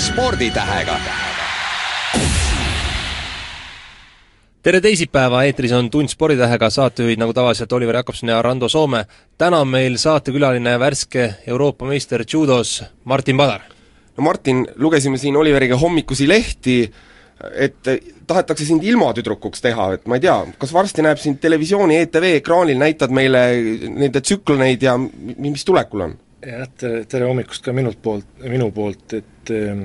[0.00, 0.96] sporditähega.
[4.62, 9.04] tere teisipäeva, eetris on Tund sporditähega, saatejuhid nagu tavaliselt Oliver Jakobson ja Rando Soome.
[9.38, 13.60] täna on meil saatekülaline värske Euroopa meister judos Martin Padar.
[14.16, 16.92] no Martin, lugesime siin Oliveriga hommikusi lehti,
[17.52, 17.78] et
[18.26, 22.78] tahetakse sind ilmatüdrukuks teha, et ma ei tea, kas varsti näeb sind televisiooni ETV ekraanil,
[22.78, 23.44] näitad meile
[23.88, 24.96] nende tsükloneid ja
[25.36, 26.18] mis tulekul on?
[26.46, 29.76] jah, tere, tere hommikust ka minult poolt, minu poolt, et äh,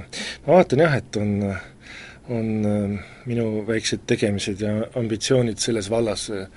[0.46, 1.32] ma vaatan jah, et on,
[2.34, 2.96] on äh,
[3.30, 6.50] minu väiksed tegemised ja ambitsioonid selles vallas äh,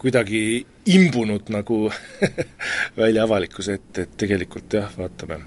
[0.00, 1.84] kuidagi imbunud nagu
[3.00, 5.40] välja avalikkuse ette, et tegelikult jah, vaatame,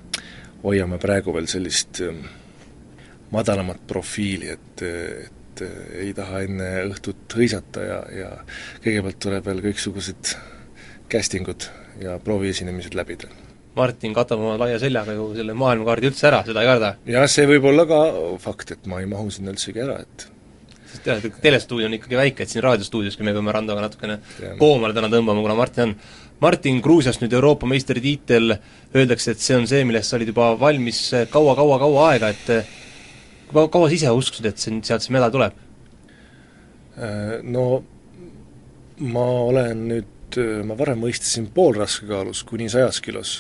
[0.64, 2.02] hoiame praegu veel sellist
[3.32, 4.84] madalamat profiili, et,
[5.28, 5.66] et
[6.00, 8.30] ei taha enne õhtut hõisata ja, ja
[8.86, 10.38] kõigepealt tuleb veel kõiksugused
[11.12, 11.68] castingud
[12.00, 13.28] ja prooviesinemised läbida
[13.78, 16.96] Martin katab oma laia seljaga ju selle maailmakaardi üldse ära, seda ei karda?
[17.10, 18.02] jah, see võib olla ka
[18.44, 20.28] fakt, et ma ei mahu sinna üldsegi ära, et
[20.92, 24.18] sest jah, telestuudio on ikkagi väike, et siin raadiostuudioski me peame Randoga natukene
[24.60, 25.94] koomale täna tõmbama, kuna Martin on.
[26.38, 28.54] Martin, Gruusiast nüüd Euroopa meistritiitel,
[28.94, 31.00] öeldakse, et see on see, millest sa olid juba valmis
[31.34, 32.52] kaua-kaua-kaua aega, et
[33.50, 35.58] kaua, kaua sa ise uskusid, et see, sealt see medal tuleb?
[36.98, 37.66] Äh, no
[39.02, 43.40] ma olen nüüd, ma varem võistlesin poolraskekaalus kuni sajas kilos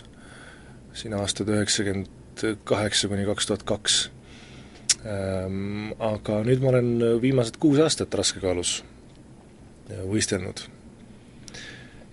[0.97, 3.97] siin aastad üheksakümmend kaheksa kuni kaks tuhat kaks.
[5.05, 6.89] Ehm, aga nüüd ma olen
[7.21, 8.79] viimased kuus aastat raskekaalus
[9.91, 10.65] äh, võistelnud.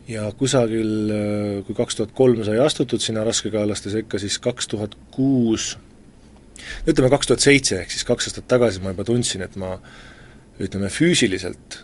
[0.08, 4.96] ja kusagil, äh, kui kaks tuhat kolm sai astutud sinna raskekaaluste sekka, siis kaks tuhat
[5.14, 5.78] kuus,
[6.84, 9.78] ütleme kaks tuhat seitse, ehk siis kaks aastat tagasi ma juba tundsin, et ma
[10.60, 11.80] ütleme, füüsiliselt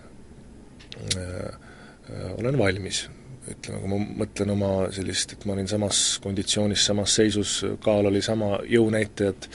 [1.17, 3.07] öö, äh, olen valmis
[3.49, 8.21] ütleme, kui ma mõtlen oma sellist, et ma olin samas konditsioonis, samas seisus, kaal oli
[8.25, 9.49] sama, jõunäitajad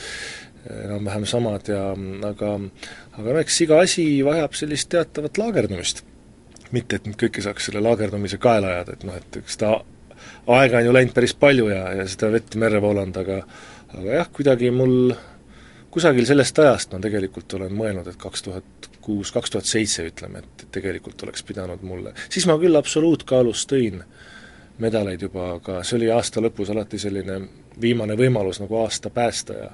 [0.65, 1.81] enam-vähem samad ja
[2.25, 2.55] aga
[3.15, 6.01] aga no eks iga asi vajab sellist teatavat laagerdumist.
[6.73, 9.75] mitte, et nüüd kõike saaks selle laagerdumise kaela ajada, et noh, et eks ta
[10.47, 13.37] aega on ju läinud päris palju ja, ja seda vett merre voolanud, aga
[13.93, 15.13] aga jah, kuidagi mul
[15.95, 20.41] kusagil sellest ajast ma tegelikult olen mõelnud, et kaks tuhat kuus, kaks tuhat seitse ütleme,
[20.43, 24.01] et tegelikult oleks pidanud mulle, siis ma küll absoluutkaalus tõin
[24.83, 27.39] medaleid juba, aga see oli aasta lõpus alati selline
[27.81, 29.69] viimane võimalus nagu aasta päästa ja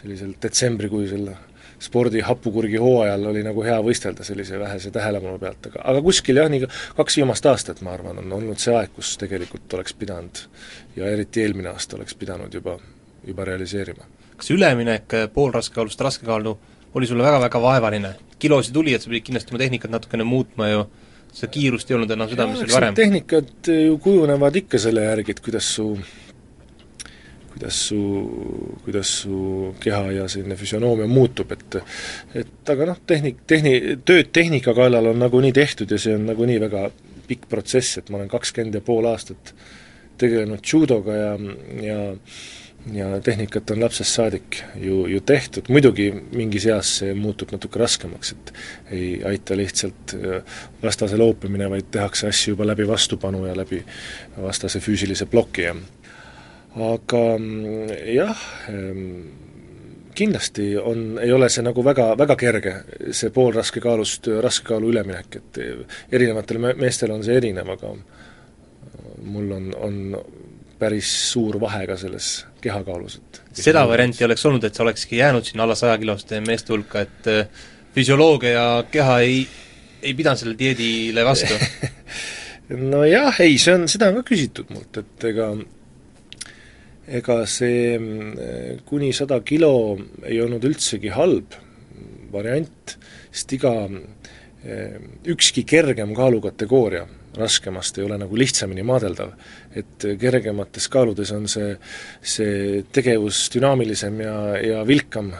[0.00, 1.26] sellisel detsembrikuisel
[1.80, 6.50] spordi hapukurgi hooajal oli nagu hea võistelda sellise vähese tähelepanu pealt, aga aga kuskil jah,
[6.52, 6.68] nii
[7.00, 10.44] kaks viimast aastat, ma arvan, on olnud see aeg, kus tegelikult oleks pidanud
[11.00, 12.78] ja eriti eelmine aasta oleks pidanud juba,
[13.26, 16.56] juba realiseerima kas üleminek poolraskekaalust raskekaalu
[16.94, 18.14] oli sulle väga-väga vaevaline?
[18.40, 20.84] kilosid tuli, et sa pidid kindlasti oma tehnikat natukene muutma ju,
[21.28, 22.96] seda kiirust ei olnud enam seda, mis oli varem?
[22.96, 25.90] tehnikad ju kujunevad ikka selle järgi, et kuidas su
[27.50, 27.98] kuidas su,
[28.84, 31.76] kuidas su keha ja selline füsionoomia muutub, et
[32.40, 36.56] et aga noh, tehnik, tehni-, tööd tehnika kallal on nagunii tehtud ja see on nagunii
[36.62, 36.86] väga
[37.28, 39.52] pikk protsess, et ma olen kakskümmend ja pool aastat
[40.20, 41.30] tegelenud judoga ja,
[41.84, 42.00] ja
[42.94, 48.32] ja tehnikat on lapsest saadik ju, ju tehtud, muidugi mingis eas see muutub natuke raskemaks,
[48.32, 48.52] et
[48.96, 50.40] ei aita lihtsalt äh,
[50.82, 53.82] vastase loopimine, vaid tehakse asju juba läbi vastupanu ja läbi
[54.40, 55.76] vastase füüsilise ploki ja
[56.80, 59.04] aga mm, jah, ähm,
[60.14, 62.74] kindlasti on, ei ole see nagu väga, väga kerge,
[63.16, 65.60] see poolraskekaalust raskekaalu üleminek, et
[66.12, 67.94] erinevatel me-, meestel on see erinev, aga
[69.20, 69.98] mul on, on
[70.80, 72.30] päris suur vahe ka selles
[72.64, 77.04] kehakaalus, et seda varianti oleks olnud, et sa olekski jäänud sinna alla sajakiloste meeste hulka,
[77.04, 79.42] et äh, füsioloogia ja keha ei,
[80.02, 81.56] ei pidanud sellele dieedile vastu.
[82.92, 85.50] Nojah, ei, see on, seda on ka küsitud mult, et ega
[87.10, 89.72] ega see mm, kuni sada kilo
[90.22, 91.56] ei olnud üldsegi halb
[92.30, 92.94] variant,
[93.32, 99.32] sest iga, mm, ükski kergem kaalukategooria raskemast ei ole nagu lihtsamini maadeldav.
[99.76, 101.76] et kergemates kaaludes on see,
[102.22, 105.32] see tegevus dünaamilisem ja, ja vilkam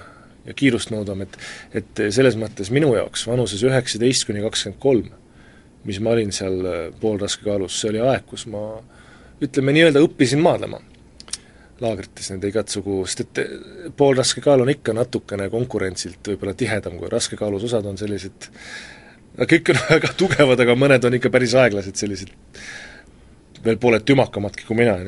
[0.47, 1.39] ja kiirust nõudvam, et
[1.75, 5.11] et selles mõttes minu jaoks vanuses üheksateist kuni kakskümmend kolm,
[5.85, 6.63] mis ma olin seal
[7.01, 8.63] poolraskekaalus, see oli aeg, kus ma
[9.41, 10.81] ütleme nii-öelda õppisin maadlema
[11.81, 13.41] laagrites nende igatsugu, sest et
[13.97, 17.65] poolraskekaal on ikka natukene konkurentsilt võib-olla tihedam, kui raskekaalus.
[17.71, 18.51] Osad on sellised
[19.49, 22.33] kõik on väga tugevad, aga mõned on ikka päris aeglased, sellised
[23.65, 24.99] veel pooled tümakamadki kui mina.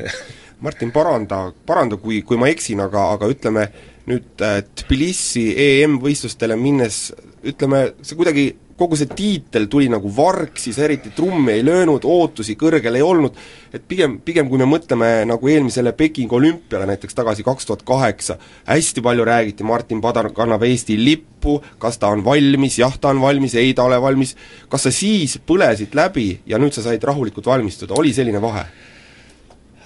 [0.62, 3.66] Martin, paranda, paranda, kui, kui ma eksin, aga, aga ütleme
[4.06, 7.08] nüüd äh, Tbilisi EM-võistlustele minnes,
[7.46, 8.52] ütleme, sa kuidagi
[8.82, 13.38] kogu see tiitel tuli nagu vargsis, eriti trummi ei löönud, ootusi kõrgel ei olnud,
[13.74, 18.38] et pigem, pigem kui me mõtleme nagu eelmisele Pekingi olümpiale näiteks tagasi kaks tuhat kaheksa,
[18.66, 23.22] hästi palju räägiti, Martin Padar kannab Eesti lippu, kas ta on valmis, jah, ta on
[23.22, 24.34] valmis, ei, ta ole valmis,
[24.72, 28.66] kas sa siis põlesid läbi ja nüüd sa said rahulikult valmistuda, oli selline vahe?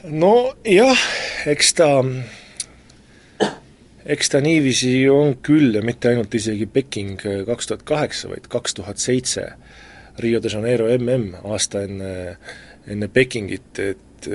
[0.06, 1.06] nojah,
[1.50, 1.88] eks ta
[4.06, 8.78] eks ta niiviisi on küll ja mitte ainult isegi Peking kaks tuhat kaheksa, vaid kaks
[8.78, 9.48] tuhat seitse,
[10.22, 12.12] Rio de Janeiro mm, aasta enne,
[12.88, 14.28] enne Pekingit, et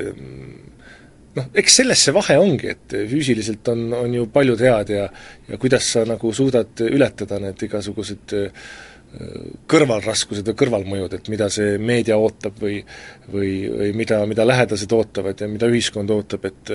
[1.36, 5.10] noh, eks selles see vahe ongi, et füüsiliselt on, on ju paljud head ja
[5.48, 8.38] ja kuidas sa nagu suudad ületada need igasugused
[9.68, 12.78] kõrvalraskused ja kõrvalmõjud, et mida see meedia ootab või
[13.34, 16.72] või, või mida, mida lähedased ootavad ja mida ühiskond ootab, et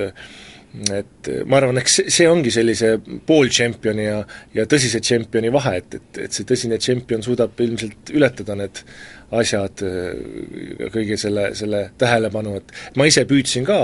[0.92, 2.96] et ma arvan, eks see ongi sellise
[3.28, 4.18] pooltšempioni ja,
[4.56, 8.82] ja tõsise tšempioni vahe, et, et, et see tõsine tšempion suudab ilmselt ületada need
[9.36, 13.78] asjad, äh, kõige selle, selle tähelepanu, et ma ise püüdsin ka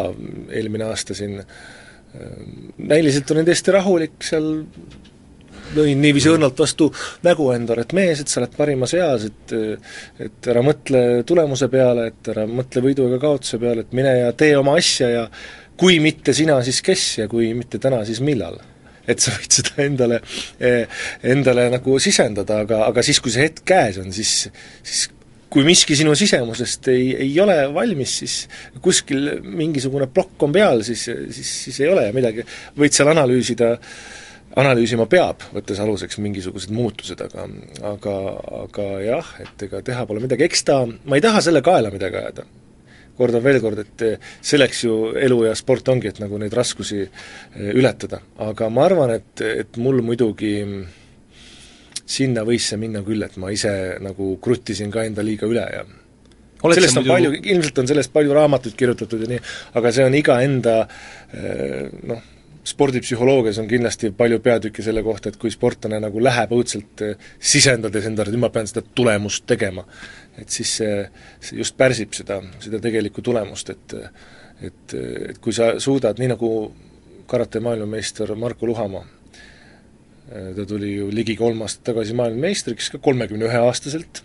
[0.52, 2.36] eelmine aasta siin, äh,
[2.78, 4.52] näiliselt olin täiesti rahulik seal,
[5.72, 6.90] lõin niiviisi õrnalt vastu
[7.24, 9.54] nägu endale, et mees, et sa oled parimas eas, et
[10.20, 14.32] et ära mõtle tulemuse peale, et ära mõtle võidu ega kaotuse peale, et mine ja
[14.36, 15.24] tee oma asja ja
[15.80, 18.60] kui mitte sina, siis kes ja kui mitte täna, siis millal?
[19.08, 20.20] et sa võid seda endale,
[20.62, 20.84] eh,
[21.26, 24.46] endale nagu sisendada, aga, aga siis, kui see hetk käes on, siis,
[24.86, 25.08] siis
[25.52, 28.36] kui miski sinu sisemusest ei, ei ole valmis, siis
[28.84, 31.04] kuskil mingisugune plokk on peal, siis,
[31.34, 32.46] siis, siis ei ole ja midagi,
[32.78, 33.74] võid seal analüüsida,
[34.62, 37.50] analüüsima peab, võttes aluseks mingisugused muutused, aga
[37.92, 38.16] aga,
[38.62, 42.22] aga jah, et ega teha pole midagi, eks ta, ma ei taha selle kaela midagi
[42.22, 42.46] ajada
[43.16, 47.02] kordan veel kord, et eh, selleks ju elu ja sport ongi, et nagu neid raskusi
[47.04, 48.22] eh, ületada.
[48.48, 50.54] aga ma arvan, et, et mul muidugi
[52.12, 53.72] sinna võis see minna küll, et ma ise
[54.02, 55.84] nagu kruttisin ka enda liiga üle ja
[56.62, 59.40] Oled sellest on palju, ilmselt on sellest palju raamatuid kirjutatud ja nii,
[59.80, 60.76] aga see on iga enda
[61.34, 62.20] eh, noh,
[62.62, 67.02] spordipsühholoogias on kindlasti palju peatükke selle kohta, et kui sportlane nagu läheb õudselt
[67.42, 69.82] sisendades endale, et nüüd ma pean seda tulemust tegema
[70.38, 71.02] et siis see,
[71.40, 73.96] see just pärsib seda, seda tegelikku tulemust, et
[74.62, 76.48] et, et kui sa suudad, nii nagu
[77.26, 79.02] karate maailmameister Marko Luhamaa,
[80.56, 84.22] ta tuli ju ligi kolm aastat tagasi maailmameistriks ka kolmekümne ühe aastaselt,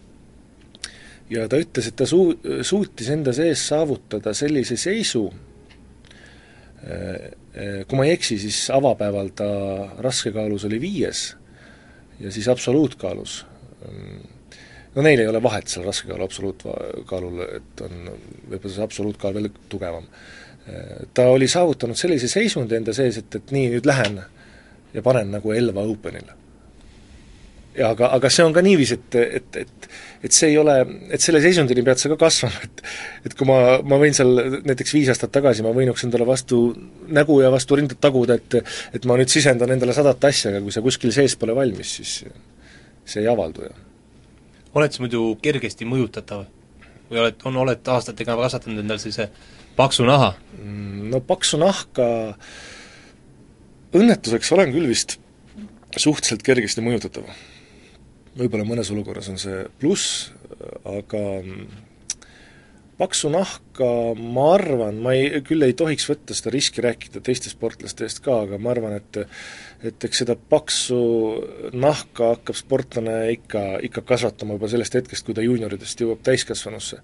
[1.34, 5.26] ja ta ütles, et ta suu-, suutis enda sees saavutada sellise seisu,
[6.78, 9.50] kui ma ei eksi, siis avapäeval ta
[10.06, 11.32] raskekaalus oli viies
[12.22, 13.42] ja siis absoluutkaalus
[14.98, 18.00] no neil ei ole vahet seal raskekaalu absoluutkaalul, et on
[18.50, 20.10] võib-olla see absoluutkaal veel tugevam.
[21.16, 24.18] Ta oli saavutanud sellise seisundi enda sees, et, et nii, nüüd lähen
[24.94, 26.36] ja panen nagu Elva Openile.
[27.78, 29.90] ja aga, aga see on ka niiviisi, et, et, et
[30.26, 30.74] et see ei ole,
[31.14, 32.82] et selle seisundini pead sa ka kasvama, et
[33.30, 34.34] et kui ma, ma võin seal
[34.66, 36.62] näiteks viis aastat tagasi, ma võinuks endale vastu
[37.14, 38.60] nägu ja vastu rindet taguda, et
[38.98, 42.24] et ma nüüd sisendan endale sadat asja, aga kui sa kuskil sees pole valmis, siis
[43.06, 43.87] see ei avaldu ju
[44.78, 46.46] oled sa muidu kergesti mõjutatav?
[47.08, 49.30] või oled, on, oled aastatega kasvatanud endal sellise
[49.78, 50.34] paksu naha?
[50.58, 52.08] Mm, no paksu nahka
[53.96, 55.18] õnnetuseks olen küll vist
[55.98, 57.30] suhteliselt kergesti mõjutatav.
[58.38, 60.34] võib-olla mõnes olukorras on see pluss,
[60.86, 61.22] aga
[62.98, 68.08] paksu nahka ma arvan, ma ei, küll ei tohiks võtta seda riski rääkida teiste sportlaste
[68.08, 69.22] eest ka, aga ma arvan, et
[69.86, 70.98] et eks seda paksu
[71.78, 76.98] nahka hakkab sportlane ikka, ikka kasvatama juba sellest hetkest, kui ta juunioridest jõuab täiskasvanusse,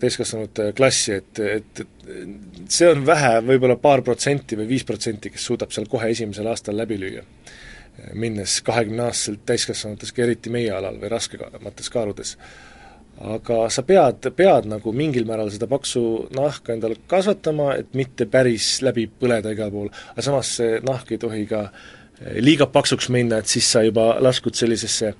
[0.00, 5.44] täiskasvanute klassi, et, et, et see on vähe, võib-olla paar protsenti või viis protsenti, kes
[5.50, 7.26] suudab seal kohe esimesel aastal läbi lüüa.
[8.16, 12.38] minnes kahekümneaastaselt täiskasvanutes, ka eriti meie alal või raskemates kaaludes
[13.20, 16.02] aga sa pead, pead nagu mingil määral seda paksu
[16.36, 21.20] nahka endale kasvatama, et mitte päris läbi põleda igal pool, aga samas see nahk ei
[21.20, 25.14] tohi ka eh, liiga paksuks minna, et siis sa juba laskud sellisesse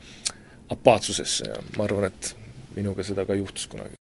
[0.70, 1.50] apaatsusesse.
[1.50, 2.34] Ja ma arvan, et
[2.76, 3.96] minuga seda ka juhtus kunagi.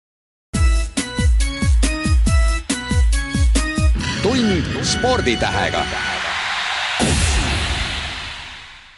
[4.22, 5.82] tund sporditähega.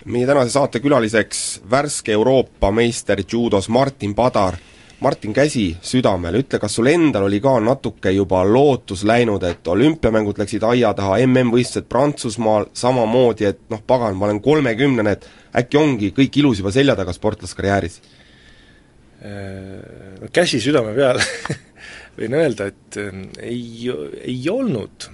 [0.05, 4.57] Meie tänase saate külaliseks värske Euroopa meister judos Martin Padar
[5.01, 10.37] Martin, käsi südamel, ütle, kas sul endal oli ka natuke juba lootus läinud, et olümpiamängud
[10.37, 15.25] läksid aia taha, MM-võistlused Prantsusmaal samamoodi, et noh, pagan, ma olen kolmekümnene, et
[15.57, 17.97] äkki ongi kõik ilus juba selja taga sportlaskarjääris?
[19.25, 21.23] Äh, käsi südame peal
[22.21, 23.89] võin öelda, et äh, ei,
[24.21, 25.09] ei olnud.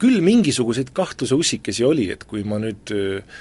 [0.00, 3.36] küll mingisuguseid kahtluse ussikesi oli, et kui ma nüüd äh,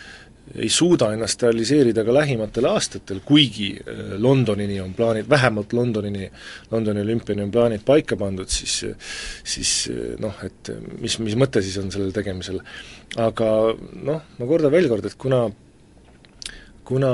[0.54, 6.30] ei suuda ennast realiseerida ka lähimatel aastatel, kuigi äh, Londonini on plaanid, vähemalt Londonini,
[6.72, 8.78] Londoni olümpiani on plaanid paika pandud, siis
[9.44, 10.72] siis äh, noh, et
[11.02, 12.62] mis, mis mõte siis on sellel tegemisel.
[13.18, 13.50] aga
[14.06, 15.48] noh, ma kordan veel kord, et kuna
[16.86, 17.12] kuna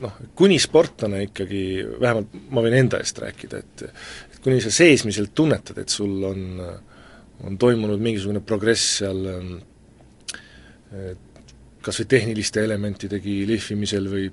[0.00, 1.62] noh, kuni sportlane ikkagi,
[2.00, 6.64] vähemalt ma võin enda eest rääkida, et et kuni sa seesmiselt tunnetad, et sul on,
[7.44, 9.22] on toimunud mingisugune progress seal
[11.84, 14.26] kas või tehniliste elementidegi lihvimisel või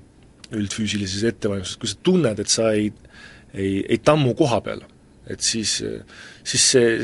[0.52, 2.90] üldfüüsilises ettevalmistuses, kui sa tunned, et sa ei,
[3.54, 4.84] ei, ei tammu koha peal,
[5.32, 5.78] et siis,
[6.44, 6.98] siis see,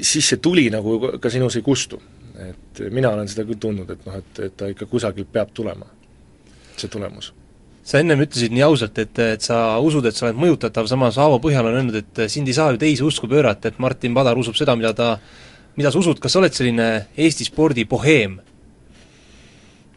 [0.00, 2.00] siis see tuli nagu ka sinus ei kustu.
[2.42, 5.86] et mina olen seda küll tundnud, et noh, et, et ta ikka kusagilt peab tulema,
[6.80, 7.28] see tulemus
[7.82, 11.40] sa ennem ütlesid nii ausalt, et, et sa usud, et sa oled mõjutatav, samas Aavo
[11.42, 14.56] Põhjal on öelnud, et sind ei saa ju teise usku pöörata, et Martin Padar usub
[14.58, 15.16] seda, mida ta,
[15.76, 18.38] mida sa usud, kas sa oled selline Eesti spordi boheem?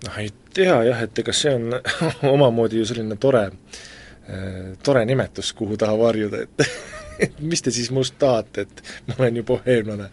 [0.05, 1.79] Noh, ei tea jah, et ega see on
[2.35, 3.49] omamoodi ju selline tore,
[4.83, 6.69] tore nimetus, kuhu taha varjuda, et
[7.19, 10.09] et mis te siis must tahate, et ma olen ju boheemlane.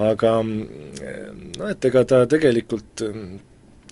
[0.00, 3.04] aga noh, et ega ta tegelikult,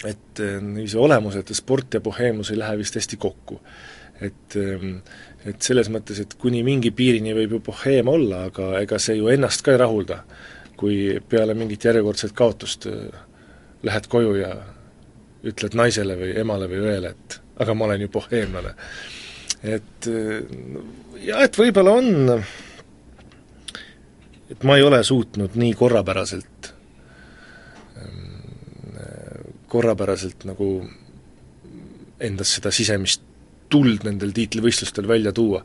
[0.07, 3.61] et niiviisi olemuselt sport ja boheemlus ei lähe vist hästi kokku.
[4.21, 4.57] et,
[5.47, 9.29] et selles mõttes, et kuni mingi piirini võib ju boheem olla, aga ega see ju
[9.31, 10.25] ennast ka ei rahulda,
[10.79, 12.89] kui peale mingit järjekordset kaotust
[13.83, 14.57] lähed koju ja
[15.47, 18.75] ütled naisele või emale või õele, et aga ma olen ju boheemlane.
[19.63, 20.09] et
[21.25, 22.43] jah, et võib-olla on,
[24.51, 26.73] et ma ei ole suutnud nii korrapäraselt,
[29.69, 30.69] korrapäraselt nagu
[32.21, 33.23] endas seda sisemist
[33.69, 35.63] tuld nendel tiitlivõistlustel välja tuua.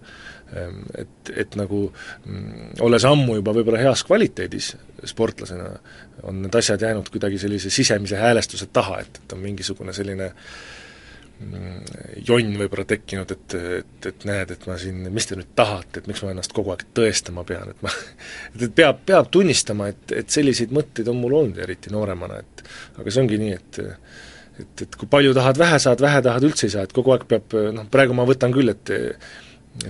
[0.53, 4.73] Et, et nagu mm, olles ammu juba võib-olla heas kvaliteedis
[5.09, 5.71] sportlasena,
[6.29, 10.29] on need asjad jäänud kuidagi sellise sisemise häälestuse taha, et, et on mingisugune selline
[11.39, 11.79] mm,
[12.27, 16.11] jonn võib-olla tekkinud, et, et, et näed, et ma siin, mis te nüüd tahate, et
[16.11, 17.93] miks ma ennast kogu aeg tõestama pean, et ma
[18.53, 22.67] et, et peab, peab tunnistama, et, et selliseid mõtteid on mul olnud, eriti nooremana, et
[22.99, 23.81] aga see ongi nii, et
[24.53, 27.25] et, et kui palju tahad, vähe saad, vähe tahad, üldse ei saa, et kogu aeg
[27.25, 28.91] peab noh, praegu ma võtan küll, et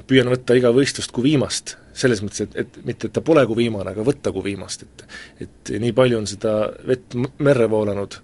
[0.08, 3.63] püüan võtta iga võistlust kui viimast, selles mõttes, et, et mitte, et ta pole kui
[3.66, 6.54] viimane, aga võtta kui viimast, et et nii palju on seda
[6.88, 8.18] vett merre voolanud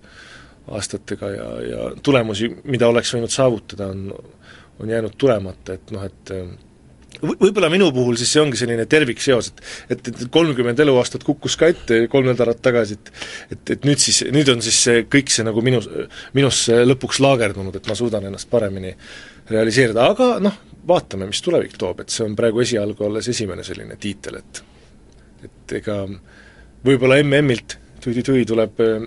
[0.70, 4.10] aastatega ja, ja tulemusi, mida oleks võinud saavutada, on,
[4.80, 6.34] on jäänud tulemata, et noh, et
[7.20, 11.72] võib-olla minu puhul siis see ongi selline tervikseos, et et, et kolmkümmend eluaastat kukkus ka
[11.74, 13.12] ette kolm nädalat tagasi, et
[13.56, 15.90] et, et nüüd siis, nüüd on siis see kõik see nagu minus,
[16.38, 18.94] minusse lõpuks laagerdunud, et ma suudan ennast paremini
[19.50, 24.00] realiseerida, aga noh, vaatame, mis tulevik toob, et see on praegu esialgu alles esimene selline
[24.02, 24.64] tiitel, et
[25.46, 26.02] et ega
[26.84, 28.98] võib-olla MM-ilt tui-tui-tui tuleb äh,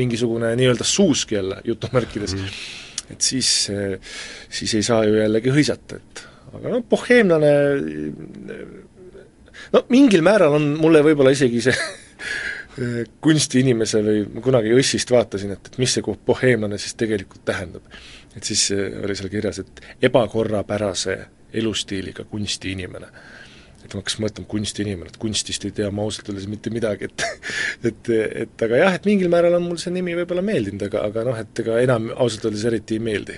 [0.00, 2.62] mingisugune nii-öelda suusk jälle, jutumärkides mm.,
[3.12, 3.98] et siis, äh,
[4.48, 6.24] siis ei saa ju jällegi hõisata, et
[6.54, 7.52] aga noh, boheemlane
[9.74, 11.76] no mingil määral on mulle võib-olla isegi see
[13.24, 17.84] kunstiinimese või ma kunagi Õssist vaatasin, et, et mis see boheemlane siis tegelikult tähendab
[18.36, 21.18] et siis äh, oli seal kirjas, et ebakorrapärase
[21.54, 23.08] elustiiliga kunstiinimene.
[23.84, 27.24] et ma hakkasin mõtlema, kunstiinimene, et kunstist ei tea ma ausalt öeldes mitte midagi, et
[27.90, 28.10] et,
[28.44, 31.40] et aga jah, et mingil määral on mul see nimi võib-olla meeldinud, aga, aga noh,
[31.44, 33.36] et ega enam ausalt öeldes eriti ei meeldi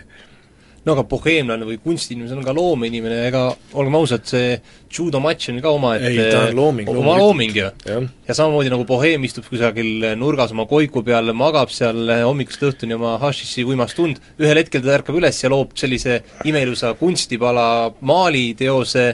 [0.86, 3.42] no aga boheemlane või kunstiinimene, see on ka loomeinimene, ega
[3.74, 4.54] olgem ausad, see
[4.96, 7.70] judo matš on ka omaette ei, ta on looming, oma looming ju.
[8.28, 13.16] ja samamoodi nagu boheem istub kusagil nurgas oma koiku peal, magab seal hommikust õhtuni oma
[13.22, 17.66] hašiši uimast und, ühel hetkel ta ärkab üles ja loob sellise imeilusa kunstipala
[18.06, 19.08] maaliteose,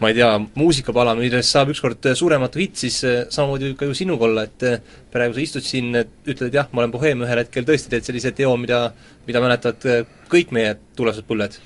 [0.00, 4.26] ma ei tea, muusikapala, millest saab ükskord surematu hitt, siis samamoodi võib ka ju sinuga
[4.28, 7.92] olla, et praegu sa istud siin, ütled, et jah, ma olen boheem, ühel hetkel tõesti
[7.92, 8.86] teed sellise teo, mida,
[9.28, 11.58] mida mäletavad kõik meie tulevased põlved?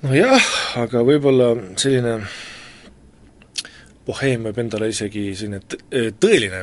[0.00, 0.46] nojah,
[0.80, 2.16] aga võib-olla selline
[4.08, 5.60] boheem võib endale isegi selline
[6.22, 6.62] tõeline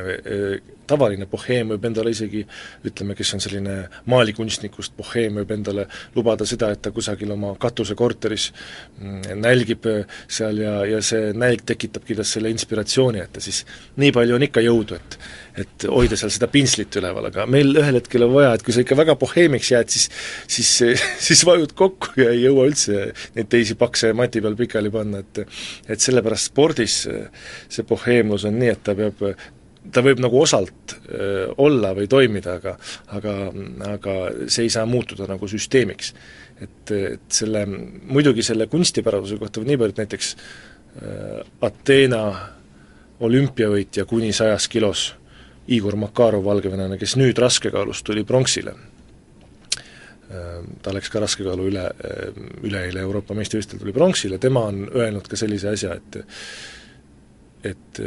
[0.88, 2.44] tavaline boheem võib endale isegi
[2.88, 3.76] ütleme, kes on selline
[4.10, 9.88] maalikunstnikust boheem, võib endale lubada seda, et ta kusagil oma katusekorteris mm, nälgib
[10.26, 13.64] seal ja, ja see nälg tekitabki tas selle inspiratsiooni, et ta siis
[14.00, 15.20] nii palju on ikka jõudu, et
[15.58, 18.84] et hoida seal seda pintslit üleval, aga meil ühel hetkel on vaja, et kui sa
[18.84, 20.06] ikka väga boheemiks jääd, siis
[20.46, 20.70] siis,
[21.26, 25.42] siis vajud kokku ja ei jõua üldse neid teisi pakse mati peal pikali panna, et
[25.88, 29.24] et sellepärast spordis see boheemlus on nii, et ta peab
[29.92, 32.74] ta võib nagu osalt öö, olla või toimida, aga
[33.16, 33.34] aga,
[33.94, 34.16] aga
[34.46, 36.14] see ei saa muutuda nagu süsteemiks.
[36.60, 40.34] et, et selle, muidugi selle kunstipärasuse kohta nii palju, et näiteks
[41.02, 42.22] öö, Ateena
[43.20, 45.14] olümpiavõitja kuni sajas kilos,
[45.68, 48.72] Igor Makarov, valgevenelane, kes nüüd raskekaalus tuli pronksile,
[50.82, 51.84] ta läks ka raskekaalu üle,
[52.64, 56.20] üleeile Euroopa meistrivõistlustel tuli pronksile, tema on öelnud ka sellise asja, et
[57.68, 58.00] et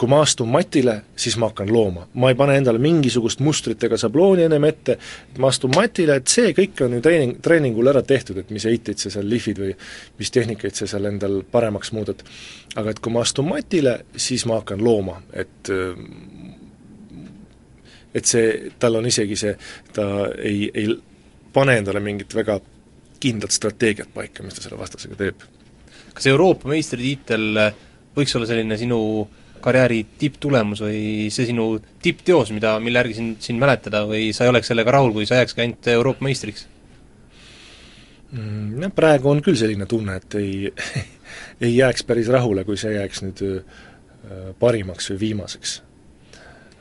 [0.00, 2.06] kui ma astun matile, siis ma hakkan looma.
[2.14, 4.96] ma ei pane endale mingisugust mustrit ega šablooni ennem ette,
[5.32, 8.64] et ma astun matile, et see kõik on ju treening, treeningul ära tehtud, et mis
[8.64, 9.74] heiteid sa seal lihvid või
[10.18, 12.22] mis tehnikaid sa seal endal paremaks muudad.
[12.80, 15.68] aga et kui ma astun matile, siis ma hakkan looma, et
[18.14, 19.52] et see, tal on isegi see,
[19.92, 20.06] ta
[20.38, 20.94] ei, ei
[21.52, 22.56] pane endale mingit väga
[23.20, 25.44] kindlat strateegiat paika, mis ta selle vastasega teeb.
[26.14, 27.60] kas Euroopa meistritiitel
[28.16, 29.00] võiks olla selline sinu
[29.62, 34.52] karjääri tipptulemus või see sinu tippteos, mida, mille järgi sind, sind mäletada või sa ei
[34.52, 36.66] oleks sellega rahul, kui sa jääkski ainult Euroopa meistriks?
[38.30, 40.72] Mm, jah, praegu on küll selline tunne, et ei
[41.66, 45.76] ei jääks päris rahule, kui see jääks nüüd äh, parimaks või viimaseks.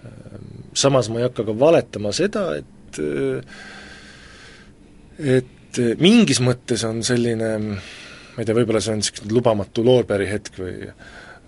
[0.06, 3.64] Ähm, samas ma ei hakka ka valetama seda, et äh,
[5.20, 10.62] et mingis mõttes on selline ma ei tea, võib-olla see on niisugune lubamatu loorbeeri hetk
[10.62, 10.88] või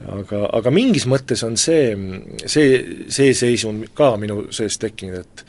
[0.09, 1.93] aga, aga mingis mõttes on see,
[2.45, 2.81] see,
[3.11, 5.45] see seis on ka minu sees tekkinud, et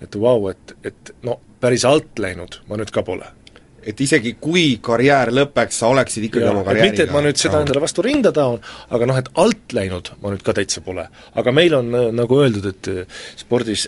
[0.00, 3.26] et vau wow,, et, et no päris alt läinud ma nüüd ka pole
[3.84, 7.40] et isegi kui karjäär lõpeks, sa oleksid ikkagi ja, oma karjääriga mitte, et ma nüüd
[7.40, 8.60] seda endale vastu rinda taon,
[8.92, 11.06] aga noh, et alt läinud ma nüüd ka täitsa pole.
[11.40, 12.90] aga meil on nagu öeldud, et
[13.40, 13.86] spordis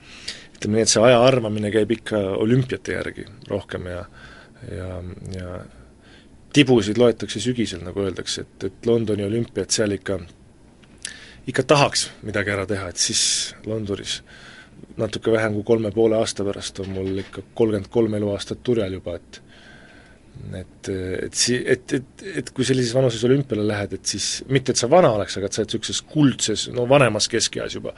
[0.56, 4.04] ütleme nii, et see aja arvamine käib ikka olümpiate järgi rohkem ja
[4.68, 4.88] ja,
[5.32, 5.60] ja
[6.52, 10.18] tibusid loetakse sügisel, nagu öeldakse, et, et Londoni olümpiat seal ikka,
[11.50, 13.22] ikka tahaks midagi ära teha, et siis
[13.66, 14.20] Londonis
[15.00, 19.16] natuke vähem kui kolme poole aasta pärast on mul ikka kolmkümmend kolm eluaastat turjal juba,
[19.20, 19.42] et
[20.54, 20.88] et,
[21.26, 24.88] et si-, et, et, et kui sellises vanuses olümpiale lähed, et siis mitte, et sa
[24.90, 27.94] vana oleks, aga et sa oled niisuguses kuldses, no vanemas keskeas juba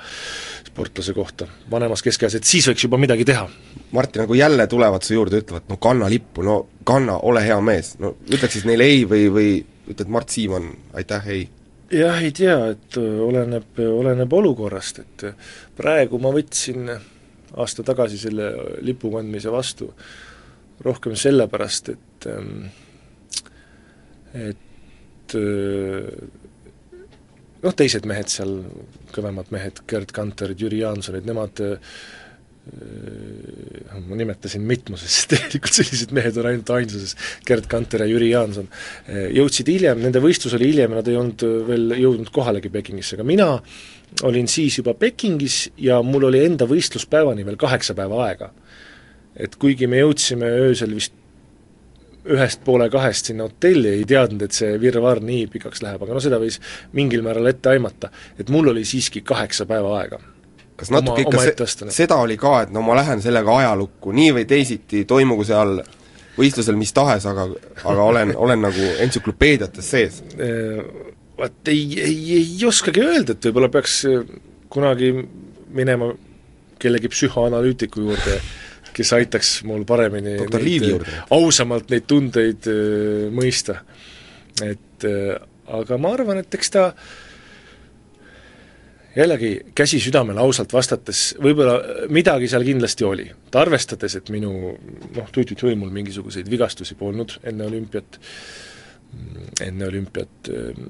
[0.67, 3.47] sportlase kohta, vanemas keskeas, et siis võiks juba midagi teha.
[3.93, 6.59] Martin, nagu jälle tulevad su juurde, ütlevad no kanna lippu, no
[6.89, 9.51] kanna, ole hea mees, no ütleks siis neile ei või, või
[9.93, 11.47] ütled Mart Siimann, aitäh, ei?
[11.93, 15.27] jah, ei tea, et oleneb, oleneb olukorrast, et
[15.77, 16.89] praegu ma võtsin
[17.53, 19.91] aasta tagasi selle lipu kandmise vastu
[20.85, 22.71] rohkem sellepärast, et ähm,
[24.33, 26.09] et äh,
[27.63, 28.59] noh, teised mehed seal,
[29.15, 31.95] kõvemad mehed, Gerd Kanterid, Jüri Jaansonid, nemad äh,
[32.63, 37.17] ma nimetasin mitmuses, tegelikult sellised mehed on ainult ainsuses,
[37.49, 38.71] Gerd Kanter ja Jüri Jaanson,
[39.07, 43.19] äh, jõudsid hiljem, nende võistlus oli hiljem ja nad ei olnud veel jõudnud kohalegi Pekingisse,
[43.19, 43.51] aga mina
[44.29, 48.53] olin siis juba Pekingis ja mul oli enda võistluspäevani veel kaheksa päeva aega
[49.37, 51.15] et kuigi me jõudsime öösel vist
[52.23, 56.21] ühest poole kahest sinna hotelli, ei teadnud, et see virvarr nii pikaks läheb, aga no
[56.23, 56.61] seda võis
[56.95, 58.13] mingil määral ette aimata.
[58.39, 60.21] et mul oli siiski kaheksa päeva aega.
[60.77, 64.13] kas natuke oma, ikka oma se-, seda oli ka, et no ma lähen sellega ajalukku,
[64.13, 65.81] nii või teisiti, toimugu seal
[66.39, 67.49] võistlusel mis tahes, aga,
[67.83, 70.23] aga olen, olen nagu entsüklopeediates sees?
[71.39, 74.03] Vaat ei, ei, ei oskagi öelda, et võib-olla peaks
[74.71, 75.11] kunagi
[75.75, 76.13] minema
[76.83, 78.39] kellegi psühhoanalüütiku juurde
[78.97, 81.19] kes aitaks mul paremini doktor Liivi juurde.
[81.31, 83.81] ausamalt neid tundeid äh, mõista.
[84.63, 86.89] et äh, aga ma arvan, et eks ta
[89.17, 93.31] jällegi käsi südamele ausalt vastates, võib-olla midagi seal kindlasti oli.
[93.51, 98.21] ta arvestades, et minu noh, tuitut-või mul mingisuguseid vigastusi polnud enne olümpiat,
[99.61, 100.85] enne olümpiat äh,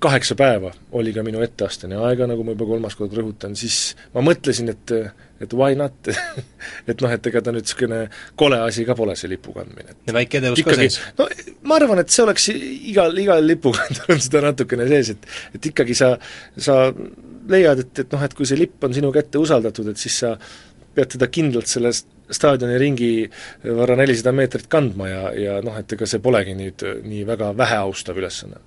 [0.00, 4.24] kaheksa päeva oli ka minu etteasteni aega, nagu ma juba kolmas kord rõhutan, siis ma
[4.24, 4.94] mõtlesin, et
[5.40, 6.08] et why not
[6.88, 8.00] et noh, et ega ta nüüd niisugune
[8.40, 9.96] kole asi ka pole, see lipu kandmine.
[10.08, 10.98] ja väike edevus ka sees?
[11.18, 11.28] no
[11.68, 15.96] ma arvan, et see oleks igal, igal lipukandjal on seda natukene sees, et et ikkagi
[15.98, 16.14] sa,
[16.56, 16.78] sa
[17.48, 20.36] leiad, et, et noh, et kui see lipp on sinu kätte usaldatud, et siis sa
[20.96, 23.10] pead teda kindlalt sellest staadioni ringi
[23.76, 28.16] varra nelisada meetrit kandma ja, ja noh, et ega see polegi nüüd nii väga väheaustav
[28.18, 28.64] ülesanne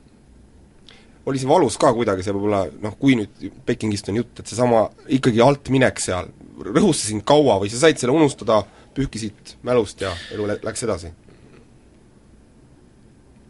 [1.29, 4.87] oli see valus ka kuidagi, see võib-olla noh, kui nüüd Pekingist on jutt, et seesama
[5.19, 6.29] ikkagi altminek seal,
[6.65, 8.63] rõhus see sind kaua või sa said selle unustada,
[8.97, 11.13] pühkisid mälust ja elu läks edasi?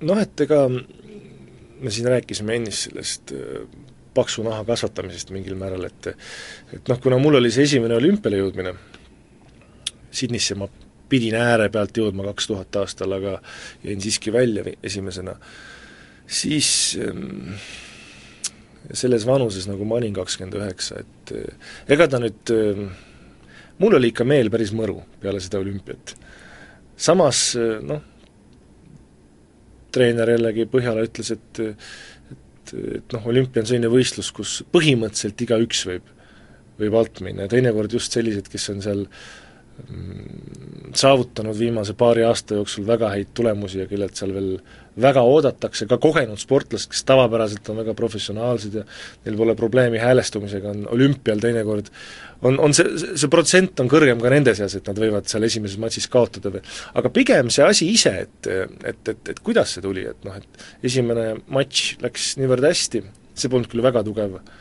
[0.06, 3.64] noh, et ega me siin rääkisime ennist sellest äh,
[4.16, 6.12] paksu naha kasvatamisest mingil määral, et
[6.76, 8.76] et noh, kuna mul oli see esimene olümpiale jõudmine,
[10.10, 10.66] Sydneysse ma
[11.10, 13.36] pidin ääre pealt jõudma kaks tuhat aastal, aga
[13.84, 15.36] jäin siiski välja esimesena,
[16.30, 17.56] siis ähm,
[18.94, 22.84] selles vanuses, nagu ma olin, kakskümmend üheksa, et äh, ega ta nüüd äh,
[23.82, 26.16] mul oli ikka meel päris mõru peale seda olümpiat.
[27.00, 27.42] samas
[27.82, 28.02] noh,
[29.96, 31.62] treener jällegi Põhjala ütles, et
[32.70, 36.10] et, et noh, olümpia on selline võistlus, kus põhimõtteliselt igaüks võib,
[36.80, 39.49] võib alt minna ja teinekord just sellised, kes on seal mm,
[40.96, 44.54] saavutanud viimase paari aasta jooksul väga häid tulemusi ja kellelt seal veel
[45.00, 48.84] väga oodatakse, ka kogenud sportlased, kes tavapäraselt on väga professionaalsed ja
[49.26, 51.92] neil pole probleemi häälestumisega, on olümpial teinekord
[52.42, 55.80] on, on see, see protsent on kõrgem ka nende seas, et nad võivad seal esimeses
[55.82, 56.64] matšis kaotada või
[57.00, 60.90] aga pigem see asi ise, et et, et, et kuidas see tuli, et noh, et
[60.90, 63.04] esimene matš läks niivõrd hästi,
[63.38, 64.52] see polnud küll väga tugev äh,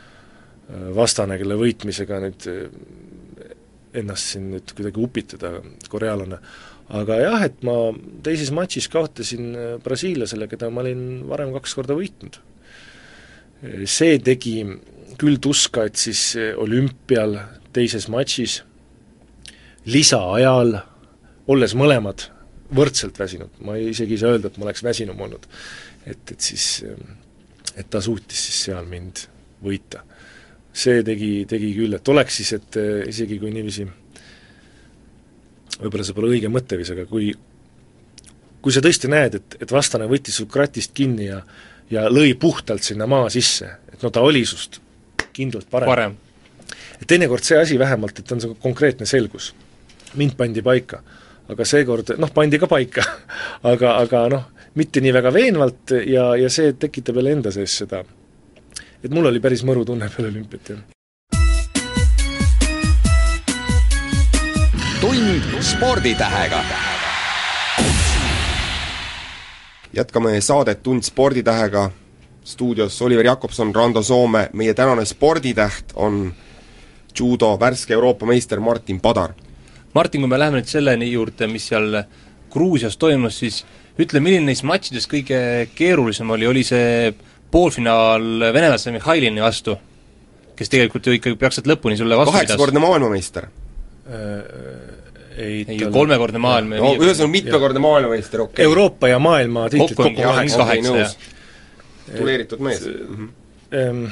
[0.95, 2.49] vastane, kelle võitmisega nüüd
[3.93, 5.53] ennast siin nüüd kuidagi upitada,
[5.89, 6.39] korealane,
[6.99, 7.75] aga jah, et ma
[8.25, 12.41] teises matšis kaotasin äh, brasiillasele, keda ma olin varem kaks korda võitnud.
[13.85, 14.53] see tegi
[15.19, 17.37] küll tuska, et siis äh, olümpial
[17.75, 18.61] teises matšis
[19.89, 20.77] lisaajal,
[21.49, 22.29] olles mõlemad
[22.75, 25.47] võrdselt väsinud, ma ei isegi ei saa öelda, et ma oleks väsinum olnud,
[26.05, 29.25] et, et siis, äh, et ta suutis siis seal mind
[29.65, 30.05] võita.
[30.73, 32.77] See tegi, tegi küll, et oleks siis, et
[33.09, 33.87] isegi kui niiviisi
[35.79, 37.31] võib-olla see pole õige mõtteviis, aga kui
[38.59, 41.39] kui sa tõesti näed, et, et vastane võttis sul kratist kinni ja
[41.89, 44.79] ja lõi puhtalt sinna maa sisse, et no ta oli sinust
[45.33, 46.17] kindlalt parem, parem..
[47.01, 49.53] et teinekord see asi vähemalt, et on see konkreetne selgus.
[50.15, 51.01] mind pandi paika.
[51.49, 53.03] aga seekord, noh, pandi ka paika
[53.71, 58.03] aga, aga noh, mitte nii väga veenvalt ja, ja see tekitab jälle enda sees seda,
[59.03, 60.79] et mul oli päris mõru tunne peale olümpiat, jah.
[65.01, 66.63] tund sporditähega.
[69.93, 71.89] jätkame saadet Tund sporditähega,
[72.43, 76.33] stuudios Oliver Jakobson, Rando Soome, meie tänane sporditäht on
[77.19, 79.33] judo värske Euroopa meister Martin Padar.
[79.93, 82.03] Martin, kui me läheme nüüd selleni juurde, mis seal
[82.51, 83.63] Gruusias toimus, siis
[83.99, 85.41] ütle, milline neist matšidest kõige
[85.75, 87.13] keerulisem oli, oli see
[87.51, 89.75] poolfinaal venelase Mihhailini vastu,
[90.55, 93.49] kes tegelikult ju ikkagi peaks sealt lõpuni sulle vastu kaheksakordne maailmameister
[95.39, 98.67] ei, ei, kolmekordne maailm no ühesõnaga mitmekordne maailmameister, okei okay..
[98.67, 100.57] Euroopa ja maailma tiitlid kokku on kaheksa.
[100.63, 101.13] kaheksa, jah.
[102.09, 103.13] tituleeritud mees mm.
[103.15, 103.35] -hmm.
[103.69, 104.05] Ehm,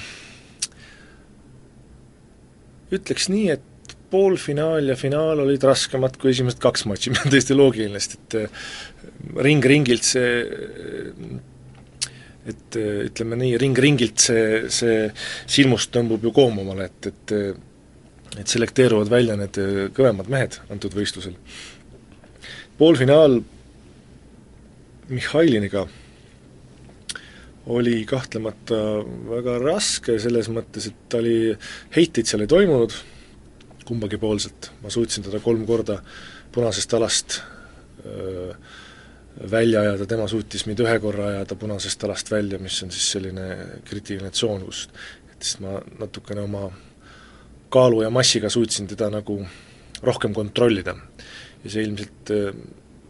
[2.93, 7.57] ütleks nii, et poolfinaal ja finaal olid raskemad kui esimesed kaks matši, mis on täiesti
[7.57, 8.67] loogiline, sest et eh,
[9.49, 10.29] ring ringilt see
[12.47, 15.07] et eh, ütleme nii, ring ringilt see, see
[15.45, 17.49] silmust tõmbub ju koomumale, et, et eh,
[18.37, 21.37] et selekteeruvad välja need äh, kõvemad mehed antud võistlusel.
[22.77, 23.39] poolfinaal
[25.07, 25.85] Mihhailiniga
[27.71, 28.79] oli kahtlemata
[29.29, 31.53] väga raske selles mõttes, et ta oli,
[31.95, 32.95] heiteid seal ei toimunud
[33.87, 36.01] kumbagi poolselt, ma suutsin teda kolm korda
[36.51, 37.39] punasest alast
[38.03, 38.51] öö,
[39.51, 43.47] välja ajada, tema suutis mind ühe korra ajada punasest alast välja, mis on siis selline
[43.85, 44.87] kriitiline tsoon, kus
[45.31, 46.69] et siis ma natukene oma
[47.73, 49.39] kaalu ja massiga suutsin teda nagu
[50.01, 50.95] rohkem kontrollida.
[51.63, 52.57] ja see ilmselt äh,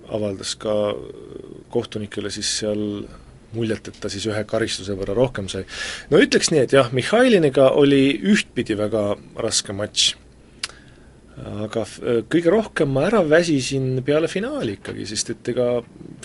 [0.08, 0.74] avaldas ka
[1.70, 2.84] kohtunikele siis seal
[3.56, 5.66] muljet, et ta siis ühe karistuse võrra rohkem sai.
[6.12, 9.10] no ütleks nii, et jah, Mihhailiniga oli ühtpidi väga
[9.40, 10.16] raske matš,
[11.38, 15.67] aga äh, kõige rohkem ma ära väsisin peale finaali ikkagi, sest et ega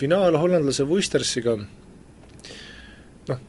[0.00, 1.56] finaal hollandlase Wuistersiga
[3.28, 3.42] noh,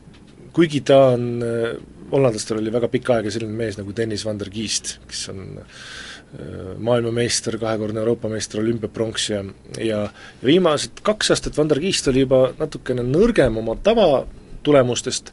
[0.56, 1.69] kuigi ta on äh,
[2.12, 5.63] hollandlastel oli väga pikka aega selline mees nagu Dennis van der Kiist, kes on äh,
[6.84, 9.43] maailmameister, kahekordne Euroopa meister, olümpiapronks ja
[9.80, 10.06] ja
[10.43, 15.32] viimased kaks aastat Van der Kiist oli juba natukene nõrgem oma tavatulemustest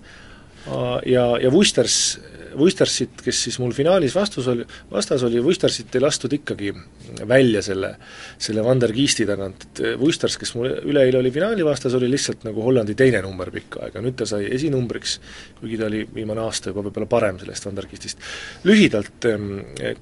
[1.09, 2.21] ja, ja Wusters
[2.59, 6.73] Wustersit, kes siis mul finaalis vastus oli, vastas oli, Wustersit ei lastud ikkagi
[7.29, 7.93] välja selle,
[8.39, 12.45] selle Van der Kiisti tagant, et Wusters, kes mul üleeile oli finaali vastas, oli lihtsalt
[12.49, 15.19] nagu Hollandi teine number pikka aega, nüüd ta sai esinumbriks,
[15.61, 18.19] kuigi ta oli viimane aasta juba võib-olla parem sellest Van der Kiistist.
[18.65, 19.49] lühidalt, ehm,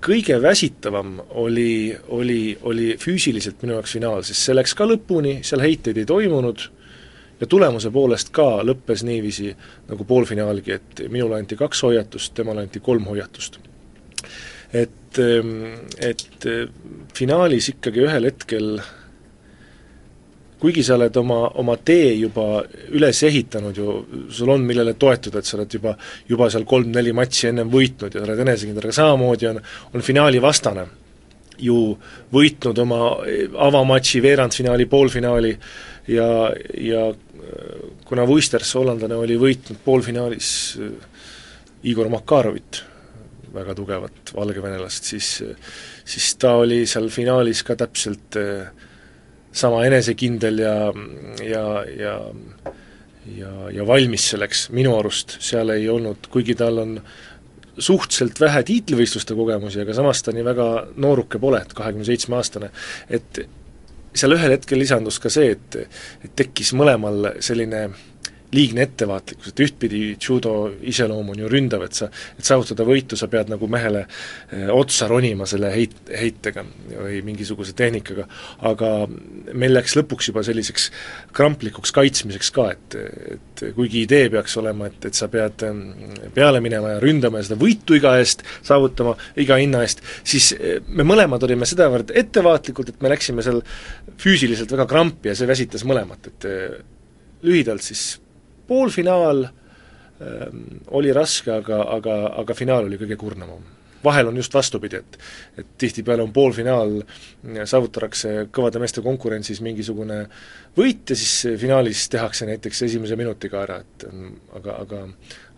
[0.05, 5.65] kõige väsitavam oli, oli, oli füüsiliselt minu jaoks finaal, sest see läks ka lõpuni, seal
[5.65, 6.69] heiteid ei toimunud,
[7.41, 9.53] ja tulemuse poolest ka lõppes niiviisi
[9.89, 13.59] nagu poolfinaalgi, et minule anti kaks hoiatust, temale anti kolm hoiatust.
[14.73, 16.47] et, ehm, et
[17.15, 18.81] finaalis ikkagi ühel hetkel
[20.61, 22.63] kuigi sa oled oma, oma tee juba
[22.97, 23.93] üles ehitanud ju,
[24.35, 25.95] sul on, millele toetuda, et sa oled juba,
[26.29, 29.61] juba seal kolm-neli matši ennem võitnud ja oled enesekindel, aga samamoodi on,
[29.95, 30.87] on finaali vastane
[31.63, 31.79] ju
[32.35, 33.01] võitnud oma
[33.69, 35.55] avamatši, veerandfinaali, poolfinaali
[36.15, 36.29] ja,
[36.83, 37.09] ja
[38.09, 40.51] kuna Wuisters, hollandlane, oli võitnud poolfinaalis
[40.83, 40.93] äh,
[41.89, 42.83] Igor Makarovit,
[43.55, 45.31] väga tugevat valgevenelast, siis
[46.09, 48.69] siis ta oli seal finaalis ka täpselt äh,
[49.53, 50.77] sama enesekindel ja,
[51.45, 52.19] ja, ja
[53.37, 56.95] ja, ja valmis selleks, minu arust seal ei olnud, kuigi tal on
[57.79, 62.71] suhteliselt vähe tiitlivõistluste kogemusi, aga samas ta nii väga nooruke pole, et kahekümne seitsme aastane,
[63.11, 63.43] et
[64.15, 65.81] seal ühel hetkel lisandus ka see, et
[66.25, 67.99] et tekkis mõlemal selline äh,
[68.55, 72.09] liigne ettevaatlikkus, et ühtpidi judo iseloom on ju ründav, et sa,
[72.39, 77.75] et saavutada võitu, sa pead nagu mehele eh, otsa ronima selle heit, heitega või mingisuguse
[77.77, 78.25] tehnikaga,
[78.71, 78.93] aga
[79.53, 80.89] meil läks lõpuks juba selliseks
[81.37, 82.97] kramplikuks kaitsmiseks ka, et,
[83.35, 85.67] et kuigi idee peaks olema, et, et sa pead
[86.35, 89.13] peale minema ja ründama ja seda võitu iga eest saavutama,
[89.45, 93.61] iga hinna eest, siis eh, me mõlemad olime sedavõrd ettevaatlikud, et me läksime seal
[94.19, 96.81] füüsiliselt väga krampi ja see väsitas mõlemat, et eh,
[97.45, 98.15] lühidalt siis
[98.69, 100.63] poolfinaal ähm,
[101.01, 103.67] oli raske, aga, aga, aga finaal oli kõige kurnavam.
[104.05, 105.19] vahel on just vastupidi, et
[105.59, 107.01] et tihtipeale on poolfinaal,
[107.65, 110.21] saavutatakse kõvade meeste konkurentsis mingisugune
[110.77, 114.07] võit ja siis finaalis tehakse näiteks esimese minutiga ära, et
[114.55, 115.03] aga, aga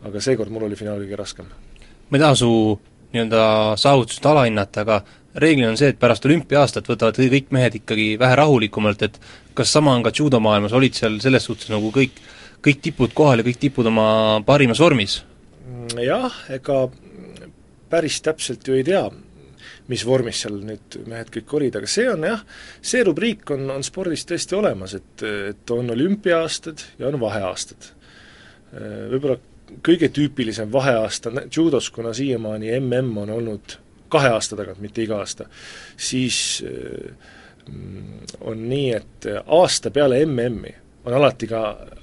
[0.09, 1.51] aga seekord mul oli finaal kõige raskem.
[2.11, 2.51] ma ei taha su
[3.13, 5.01] nii-öelda saavutust alahinnata, aga
[5.43, 9.19] reeglina on see, et pärast olümpia-aastat võtavad kõik mehed ikkagi vähe rahulikumalt, et
[9.55, 12.19] kas sama on ka judomaailmas, olid seal selles suhtes nagu kõik
[12.65, 14.07] kõik tipud kohal ja kõik tipud oma
[14.47, 15.21] parimas vormis?
[16.01, 16.85] jah, ega
[17.91, 19.03] päris täpselt ju ei tea,
[19.91, 22.45] mis vormis seal nüüd mehed kõik olid, aga see on jah,
[22.83, 27.91] see rubriik on, on spordis tõesti olemas, et, et on olümpia-aastad ja on vaheaastad.
[28.71, 29.37] Võib-olla
[29.87, 33.77] kõige tüüpilisem vaheaasta judos, kuna siiamaani mm on olnud
[34.11, 35.47] kahe aasta tagant, mitte iga aasta,
[35.99, 41.61] siis mm, on nii, et aasta peale MM-i on alati ka,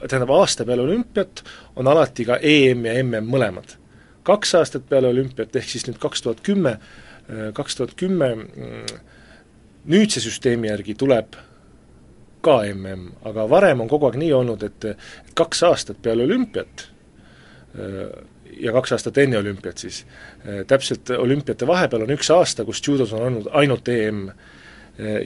[0.07, 1.43] tähendab aasta peale olümpiat
[1.75, 3.77] on alati ka EM ja MM mõlemad.
[4.23, 6.77] kaks aastat peale olümpiat, ehk siis nüüd kaks tuhat kümme,
[7.53, 8.33] kaks tuhat kümme
[9.87, 11.37] nüüdse süsteemi järgi tuleb
[12.41, 14.85] ka mm, aga varem on kogu aeg nii olnud, et
[15.35, 16.87] kaks aastat peale olümpiat
[18.59, 20.03] ja kaks aastat enne olümpiat siis,
[20.67, 24.27] täpselt olümpiate vahepeal on üks aasta, kus judos on olnud ainult EM.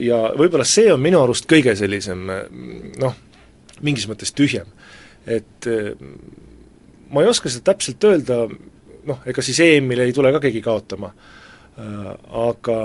[0.00, 2.26] ja võib-olla see on minu arust kõige sellisem
[3.00, 3.14] noh,
[3.80, 4.66] mingis mõttes tühjem.
[5.26, 5.94] et eh,
[7.12, 8.46] ma ei oska seda täpselt öelda,
[9.08, 12.08] noh, ega siis EM-il ei tule ka keegi kaotama, äh,
[12.46, 12.78] aga,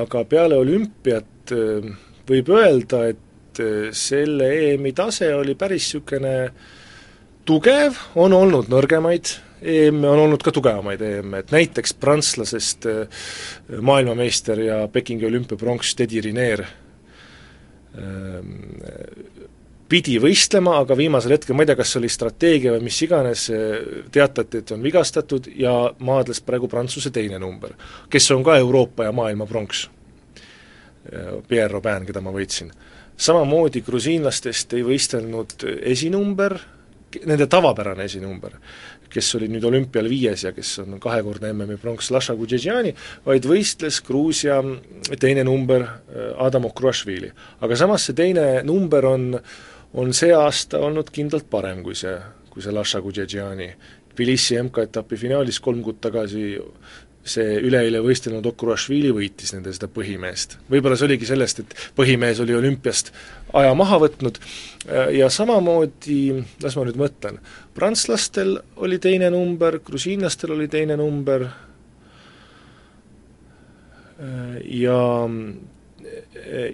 [0.00, 1.90] aga peale olümpiat äh,
[2.30, 6.34] võib öelda, et äh, selle EM-i tase oli päris niisugune
[7.48, 12.86] tugev, on olnud nõrgemaid EM-e, on olnud ka tugevamaid EM-e, et näiteks prantslasest
[13.84, 16.64] maailmameister ja Pekingi olümpiapronks Teddy Riner
[19.90, 23.46] pidi võistlema, aga viimasel hetkel, ma ei tea, kas oli strateegia või mis iganes,
[24.14, 25.74] teatati, et on vigastatud ja
[26.06, 27.74] maadles praegu Prantsuse teine number,
[28.10, 29.88] kes on ka Euroopa ja maailma pronks.
[31.48, 32.70] Pierre Robin, keda ma võitsin.
[33.20, 36.54] samamoodi grusiinlastest ei võistelnud esinumber,
[37.26, 38.54] nende tavapärane esinumber,
[39.10, 42.94] kes oli nüüd olümpial viies ja kes on kahekordne MM-i pronks, Lasha Gudžedžani,
[43.26, 44.60] vaid võistles Gruusia
[45.18, 45.86] teine number
[46.38, 47.32] Adam Okruašvili.
[47.60, 49.40] aga samas see teine number on
[49.94, 52.14] on see aasta olnud kindlalt parem kui see,
[52.50, 53.70] kui see Lasha Gudžedžiani.
[54.10, 56.44] Tbilisi MK-etapi finaalis kolm kuud tagasi
[57.30, 60.56] see üleeile võistelnud Okurašvili võitis nende seda põhimeest.
[60.70, 63.12] võib-olla see oligi sellest, et põhimees oli olümpiast
[63.60, 64.40] aja maha võtnud
[65.12, 66.20] ja samamoodi,
[66.62, 67.36] las ma nüüd mõtlen,
[67.76, 71.46] prantslastel oli teine number, grusiinlastel oli teine number
[74.64, 75.02] ja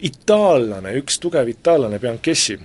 [0.07, 2.59] itaallane, üks tugev itaallane, Bianchessi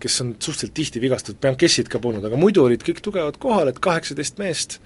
[0.00, 3.80] kes on suhteliselt tihti vigastatud, Bianchessit ka polnud, aga muidu olid kõik tugevad kohal, et
[3.82, 4.78] kaheksateist meest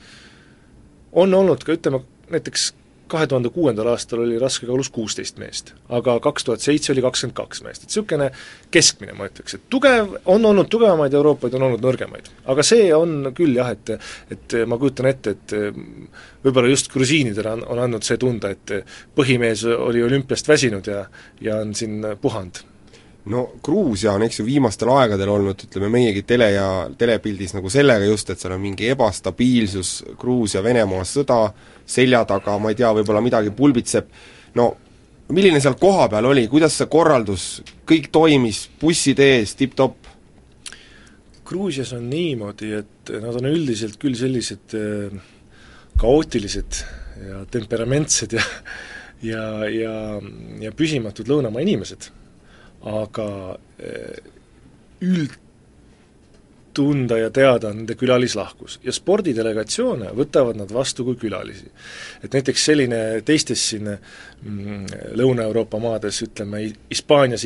[1.12, 2.00] on olnud ka ütleme,
[2.32, 2.72] näiteks
[3.08, 7.62] kahe tuhande kuuendal aastal oli raskekaalus kuusteist meest, aga kaks tuhat seitse oli kakskümmend kaks
[7.66, 8.30] meest, et niisugune
[8.74, 12.32] keskmine, ma ütleks, et tugev, on olnud tugevamaid Euroopaid, on olnud nõrgemaid.
[12.50, 13.94] aga see on küll jah, et
[14.34, 15.56] et ma kujutan ette, et
[16.44, 21.04] võib-olla just grusiinidele on, on andnud see tunda, et põhimees oli olümpiast väsinud ja
[21.44, 22.64] ja on siin puhanud
[23.32, 28.04] no Gruusia on, eks ju, viimastel aegadel olnud, ütleme meiegi tele- ja telepildis nagu sellega
[28.04, 31.38] just, et seal on mingi ebastabiilsus, Gruusia-Venemaa sõda
[31.86, 34.08] selja taga, ma ei tea, võib-olla midagi pulbitseb,
[34.60, 34.70] no
[35.32, 37.46] milline seal kohapeal oli, kuidas see korraldus,
[37.88, 40.10] kõik toimis, bussid ees, tipp-topp?
[41.44, 45.16] Gruusias on niimoodi, et nad on üldiselt küll sellised äh,
[46.00, 46.84] kaootilised
[47.24, 48.44] ja temperamentsed ja
[49.24, 49.94] ja, ja,
[50.60, 52.10] ja püsimatud lõunamaa inimesed
[52.84, 54.18] aga eh,
[55.04, 61.70] üldtunda ja teada nende külalislahkus ja spordidelegatsioone võtavad nad vastu kui külalisi.
[62.22, 67.44] et näiteks selline teistes siin mm, Lõuna-Euroopa maades, ütleme Hispaanias,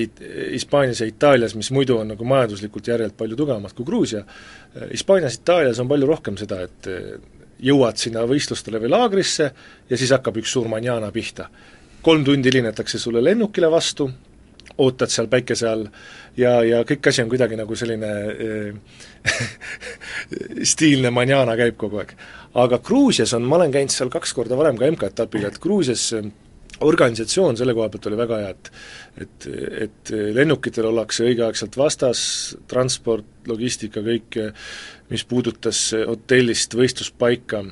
[0.53, 4.25] Hispaanias ja Itaalias, mis muidu on nagu majanduslikult järjelt palju tugevamad kui Gruusia,
[4.93, 6.89] Hispaanias, Itaalias on palju rohkem seda, et
[7.59, 9.51] jõuad sinna võistlustele või laagrisse
[9.91, 11.49] ja siis hakkab üks suur manjana pihta.
[12.03, 14.11] kolm tundi helinetakse sulle lennukile vastu,
[14.79, 15.87] ootad seal päikese all
[16.39, 18.99] ja, ja kõik asi on kuidagi nagu selline äh,
[20.73, 22.15] stiilne manjana käib kogu aeg.
[22.59, 26.31] aga Gruusias on, ma olen käinud seal kaks korda varem ka MK-etapiga, et Gruusias äh,
[26.81, 28.71] organisatsioon selle koha pealt oli väga hea, et
[29.19, 29.49] et,
[29.83, 32.21] et lennukitel ollakse õigeaegselt vastas,
[32.71, 34.39] transport, logistika, kõik,
[35.11, 37.65] mis puudutas hotellist võistluspaika,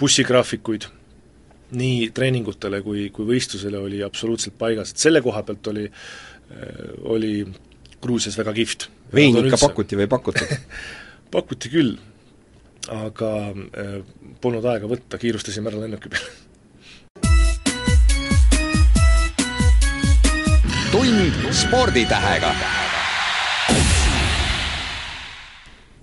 [0.00, 0.88] bussigraafikuid,
[1.72, 5.86] nii treeningutele kui, kui võistlusele oli absoluutselt paigas, et selle koha pealt oli,
[7.08, 7.34] oli
[8.02, 8.88] Gruusias väga kihvt.
[9.14, 10.56] veini ikka pakuti või ei pakutud
[11.34, 11.96] pakuti küll,
[12.92, 13.98] aga äh,
[14.40, 16.40] polnud aega võtta, kiirustasime ära lennuki peale
[20.92, 22.54] tund sporditähega.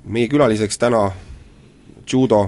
[0.03, 1.11] meie külaliseks täna
[2.11, 2.39] judo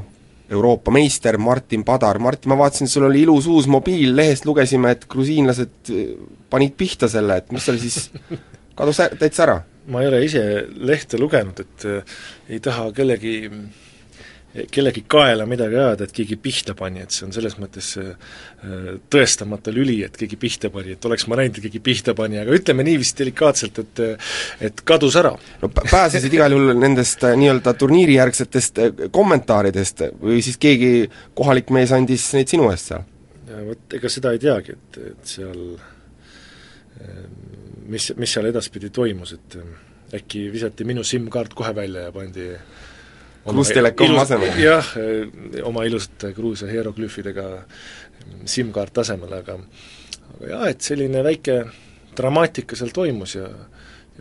[0.51, 5.05] Euroopa meister Martin Padar, Martin, ma vaatasin, sul oli ilus uus mobiil, lehest lugesime, et
[5.11, 6.15] grusiinlased eh,
[6.51, 8.09] panid pihta selle, et mis seal siis
[8.77, 9.61] kadus täitsa ära?
[9.91, 10.41] ma ei ole ise
[10.77, 12.19] lehte lugenud, et äh,
[12.53, 13.61] ei taha kellegi äh,
[14.71, 18.33] kellegi kaela midagi ajada, et keegi pihta pani, et see on selles mõttes äh,
[19.11, 22.55] tõestamata lüli, et keegi pihta pani, et oleks ma näinud, et keegi pihta pani, aga
[22.57, 24.01] ütleme niiviisi delikaatselt, et
[24.67, 25.31] et kadus ära.
[25.61, 31.95] no pääsesid igal juhul nendest äh, nii-öelda turniirijärgsetest äh, kommentaaridest või siis keegi kohalik mees
[31.95, 33.07] andis neid sinu eest seal?
[33.51, 35.59] vot ega seda ei teagi, et, et seal
[37.91, 39.57] mis, mis seal edaspidi toimus, et
[40.21, 42.47] äkki visati minu SIM-kaart kohe välja ja pandi
[43.45, 44.53] Gruus Telekom asemel?
[44.61, 44.93] jah,
[45.65, 47.47] oma ilusate Gruusia hieroglüüfidega
[48.45, 49.57] SIM-kaart tasemel, aga
[50.41, 51.57] aga jah, et selline väike
[52.17, 53.47] dramaatika seal toimus ja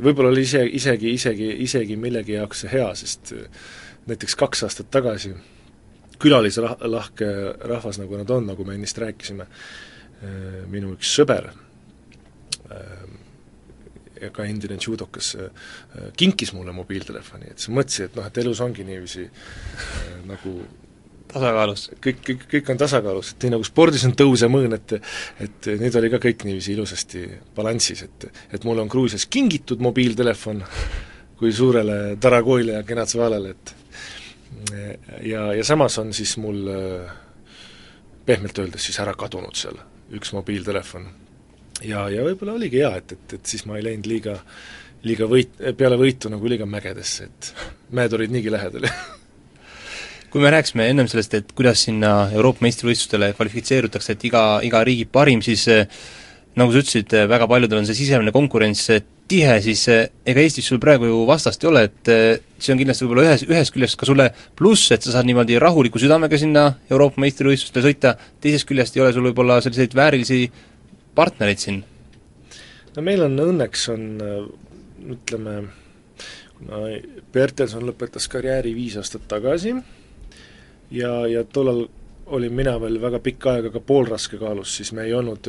[0.01, 3.35] võib-olla oli ise, isegi, isegi, isegi millegi jaoks see hea, sest
[4.09, 5.35] näiteks kaks aastat tagasi
[6.21, 7.31] külalislahke
[7.69, 9.47] rahvas, nagu nad on, nagu me ennist rääkisime,
[10.69, 11.49] minu üks sõber
[14.21, 15.73] ja ka endine judokas äh,
[16.17, 20.55] kinkis mulle mobiiltelefoni, et siis mõtlesin, et noh, et elus ongi niiviisi äh, nagu
[21.31, 21.89] tasakaalus.
[22.05, 24.97] kõik, kõik, kõik on tasakaalus, et nii nagu spordis on tõus ja mõõn, et
[25.47, 30.65] et nüüd oli ka kõik niiviisi ilusasti balansis, et et mulle on Gruusias kingitud mobiiltelefon
[31.41, 33.75] kui suurele Taragoile ja Genatsvalele, et
[35.25, 37.15] ja, ja samas on siis mul äh,
[38.27, 39.79] pehmelt öeldes siis ära kadunud seal
[40.15, 41.09] üks mobiiltelefon
[41.87, 44.37] ja, ja võib-olla oligi hea, et, et, et siis ma ei läinud liiga,
[45.07, 47.53] liiga võit, peale võitu nagu liiga mägedesse, et
[47.97, 48.89] mäed olid niigi lähedal.
[50.31, 55.09] Kui me rääkisime ennem sellest, et kuidas sinna Euroopa meistrivõistlustele kvalifitseerutakse, et iga, iga riigi
[55.11, 55.89] parim, siis eh,
[56.61, 60.71] nagu sa ütlesid, eh, väga paljudel on see sisemine konkurents eh, tihe, siis ega Eestis
[60.71, 62.09] sul praegu ju vastast ei ole, et
[62.59, 64.27] see on kindlasti võib-olla ühes, ühest küljest ka sulle
[64.59, 69.13] pluss, et sa saad niimoodi rahuliku südamega sinna Euroopa meistrivõistlustele sõita, teisest küljest ei ole
[69.15, 70.45] sul võib-olla selliseid väärilisi
[71.15, 71.85] partnerid siin?
[72.97, 74.05] no meil on õnneks, on
[75.15, 75.57] ütleme,
[76.59, 76.83] kuna
[77.33, 79.75] Bertelson lõpetas karjääri viis aastat tagasi
[80.91, 81.87] ja, ja tollal
[82.31, 85.49] olin mina veel väga pikka aega ka poolraskekaalus, siis me ei olnud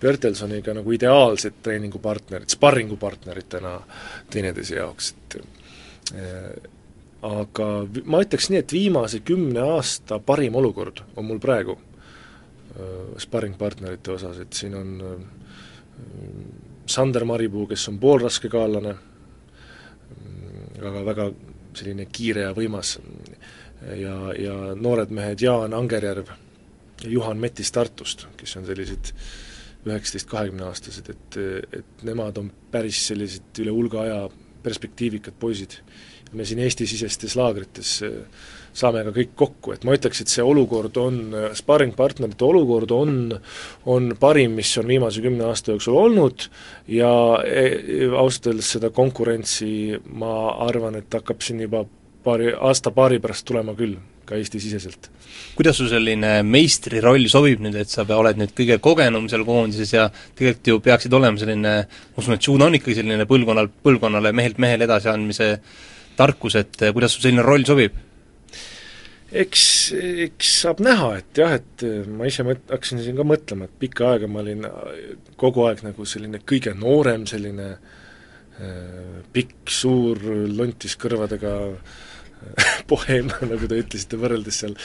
[0.00, 3.74] Bertelsoniga nagu ideaalsed treeningupartnerid, sparringupartneritena
[4.32, 5.36] teineteise jaoks, et
[6.16, 6.70] äh,
[7.28, 7.68] aga
[8.08, 11.89] ma ütleks nii, et viimase kümne aasta parim olukord on mul praegu Äh,
[13.20, 15.14] sparringpartnerite osas, et siin on äh,
[16.90, 18.94] Sander Maripuu, kes on poolraskekaallane,
[20.14, 21.30] mm, aga väga
[21.76, 22.96] selline kiire ja võimas,
[23.96, 26.32] ja, ja noored mehed Jaan Angerjärv
[27.04, 29.12] ja Juhan Metis Tartust, kes on sellised
[29.86, 31.38] üheksateist-kahekümneaastased, et,
[31.80, 34.22] et nemad on päris sellised üle hulga aja
[34.62, 35.78] perspektiivikad poisid.
[36.32, 38.10] me siin Eesti-sisestes laagrites äh,
[38.76, 41.20] saame ka kõik kokku, et ma ütleks, et see olukord on,
[41.58, 43.14] sparringpartnerite olukord on,
[43.90, 46.46] on parim, mis on viimase kümne aasta jooksul olnud
[46.90, 47.10] ja
[47.44, 47.64] e,
[48.10, 50.34] ausalt öeldes seda konkurentsi ma
[50.66, 51.84] arvan, et hakkab siin juba
[52.24, 53.96] paari, aasta-paari pärast tulema küll,
[54.28, 55.10] ka Eesti-siseselt.
[55.56, 59.94] kuidas sul selline meistri roll sobib nüüd, et sa oled nüüd kõige kogenum seal koondises
[59.94, 64.34] ja tegelikult ju peaksid olema selline, ma usun, et judo on ikkagi selline põlvkonnal, põlvkonnale
[64.36, 65.50] mehelt mehele edasiandmise
[66.18, 67.98] tarkus, et kuidas sul selline roll sobib?
[69.30, 69.64] Eks,
[70.26, 73.76] eks saab näha, et jah, et äh, ma ise mõt-, hakkasin siin ka mõtlema, et
[73.82, 80.20] pikka aega ma olin äh, kogu aeg nagu selline kõige noorem, selline äh, pikk, suur,
[80.50, 81.54] lontis kõrvadega
[82.90, 84.76] poeem, nagu te ütlesite, võrreldes seal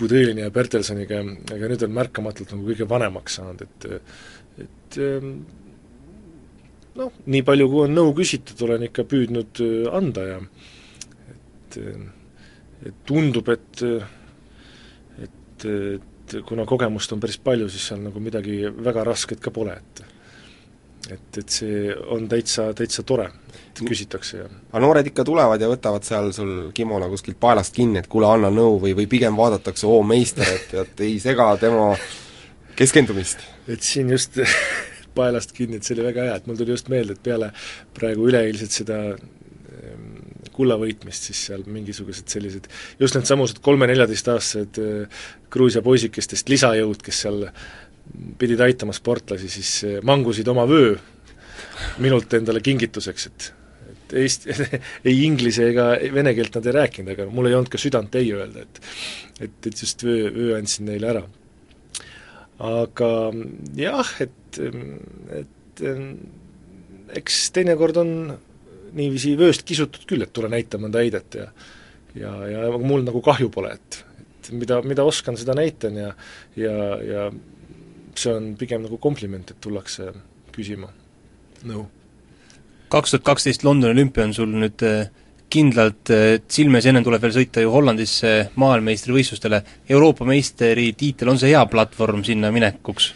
[0.00, 1.18] Budõlini ja Bertelsoniga,
[1.52, 3.90] aga nüüd on märkamatult nagu kõige vanemaks saanud, et
[4.60, 4.96] et
[6.96, 9.60] noh, nii palju, kui on nõu küsitud, olen ikka püüdnud
[9.92, 10.38] anda ja
[11.34, 11.78] et
[12.86, 13.84] et tundub, et
[15.20, 19.76] et, et kuna kogemust on päris palju, siis seal nagu midagi väga rasket ka pole,
[19.76, 20.02] et
[21.10, 23.26] et, et see on täitsa, täitsa tore,
[23.56, 28.02] et küsitakse ja aga noored ikka tulevad ja võtavad seal sul kimono kuskilt paelast kinni,
[28.02, 31.94] et kuule, anna nõu või, või pigem vaadatakse, oo meister, et, et ei sega tema
[32.78, 33.42] keskendumist?
[33.68, 34.38] et siin just
[35.18, 37.50] paelast kinni, et see oli väga hea, et mul tuli just meelde, et peale
[37.96, 39.00] praegu üleeilset seda
[40.60, 42.68] kulla võitmist, siis seal mingisugused sellised
[43.00, 47.46] just needsamused kolme-neljateistaastased äh, Gruusia poisikestest lisajõud, kes seal
[48.40, 50.94] pidid aitama sportlasi, siis eh, mangusid oma vöö
[52.02, 53.50] minult endale kingituseks, et
[53.90, 54.54] et eesti,
[55.08, 58.32] ei inglise ega vene keelt nad ei rääkinud, aga mul ei olnud ka südant ei
[58.34, 58.80] öelda, et
[59.46, 61.22] et, et just vöö, vöö andsin neile ära.
[62.70, 63.10] aga
[63.78, 64.60] jah, et,
[65.40, 65.84] et
[67.20, 68.10] eks teinekord on
[68.96, 71.50] niiviisi vööst kisutud küll, et tule näita mõnda heidet ja
[72.14, 74.00] ja, ja mul nagu kahju pole, et,
[74.40, 76.10] et mida, mida oskan, seda näitan ja
[76.58, 76.74] ja,
[77.04, 77.30] ja
[78.18, 80.10] see on pigem nagu kompliment, et tullakse
[80.54, 80.90] küsima.
[81.62, 81.84] Nõu.
[81.84, 81.88] no..
[82.90, 85.10] kaks tuhat kaksteist Londoni olümpia on sul nüüd äh,
[85.50, 89.62] kindlalt äh, silmes, enne tuleb veel sõita ju Hollandisse maailmameistrivõistlustele,
[89.92, 93.12] Euroopa meistritiitel, on see hea platvorm sinna minekuks?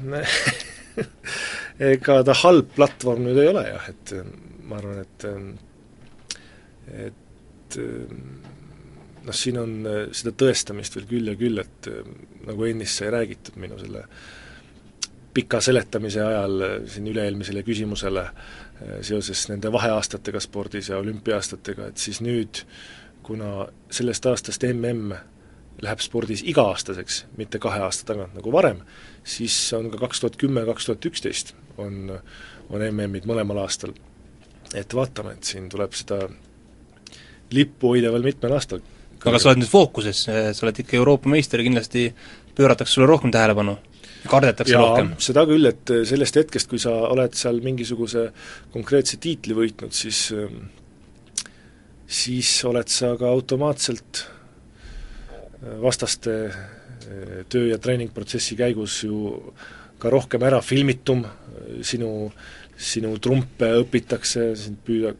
[1.90, 4.14] Ega ta halb platvorm nüüd ei ole jah, et
[4.70, 5.24] ma arvan, et
[7.10, 9.74] et noh, siin on
[10.16, 11.90] seda tõestamist veel küll ja küll, et
[12.46, 14.06] nagu ennist sai räägitud minu selle
[15.34, 22.20] pika seletamise ajal siin üle-eelmisele küsimusele eh, seoses nende vaheaastatega spordis ja olümpiaaastatega, et siis
[22.24, 22.64] nüüd,
[23.22, 25.12] kuna sellest aastast mm
[25.80, 28.82] läheb spordis iga-aastaseks, mitte kahe aasta tagant nagu varem,
[29.24, 32.10] siis on ka kaks tuhat kümme, kaks tuhat üksteist on,
[32.68, 33.94] on MM-id mõlemal aastal.
[34.74, 36.22] Et vaatame, et siin tuleb seda
[37.54, 38.82] lippu hoida veel mitmel aastal.
[39.20, 42.08] aga sa oled nüüd fookuses, sa oled ikka Euroopa meister ja kindlasti
[42.56, 43.76] pööratakse sulle rohkem tähelepanu?
[44.28, 45.14] kardetakse Jaa, rohkem?
[45.18, 48.26] seda küll, et sellest hetkest, kui sa oled seal mingisuguse
[48.74, 50.28] konkreetse tiitli võitnud, siis
[52.10, 54.24] siis oled sa ka automaatselt
[55.82, 56.36] vastaste
[57.48, 59.52] töö- ja treeningprotsessi käigus ju
[60.00, 61.22] ka rohkem ära filmitum,
[61.84, 62.30] sinu,
[62.80, 65.12] sinu trumpe õpitakse, sind püüda,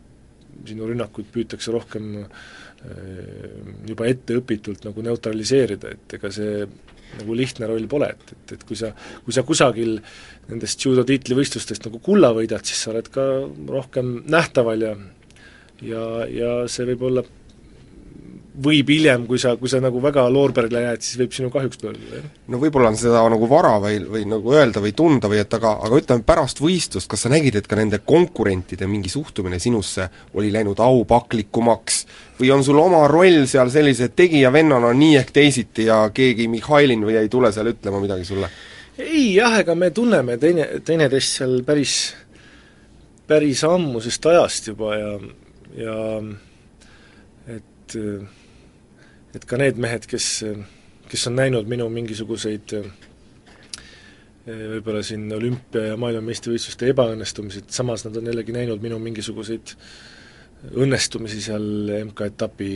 [0.68, 2.16] sinu rünnakuid püütakse rohkem
[3.84, 6.62] juba etteõpitult nagu neutraliseerida, et ega see
[7.18, 8.92] nagu lihtne roll pole, et, et, et kui sa,
[9.26, 9.98] kui sa kusagil
[10.48, 13.26] nendest judo tiitlivõistlustest nagu kulla võidad, siis sa oled ka
[13.68, 14.94] rohkem nähtaval ja
[15.84, 17.24] ja, ja see võib olla
[18.60, 22.20] võib hiljem, kui sa, kui sa nagu väga loorberile jääd, siis võib sinu kahjuks pöörduda,
[22.20, 22.26] jah.
[22.52, 25.76] no võib-olla on seda nagu vara või, või nagu öelda või tunda või et aga,
[25.86, 30.08] aga ütleme, pärast võistlust, kas sa nägid, et ka nende konkurentide mingi suhtumine sinusse
[30.38, 32.02] oli läinud aupaklikumaks
[32.40, 37.18] või on sul oma roll seal sellise tegija-vennana nii ehk teisiti ja keegi Mihhailin või
[37.20, 38.50] ei tule seal ütlema midagi sulle?
[39.00, 41.96] ei jah, ega me tunneme teine, teineteist seal päris,
[43.30, 45.12] päris ammusest ajast juba ja,
[45.80, 45.98] ja
[47.56, 47.96] et
[49.34, 50.44] et ka need mehed, kes,
[51.10, 52.74] kes on näinud minu mingisuguseid
[54.50, 59.74] võib-olla siin olümpia- ja maailmameistrivõistluste ebaõnnestumisi, et samas nad on jällegi näinud minu mingisuguseid
[60.76, 62.70] õnnestumisi seal MK-etapi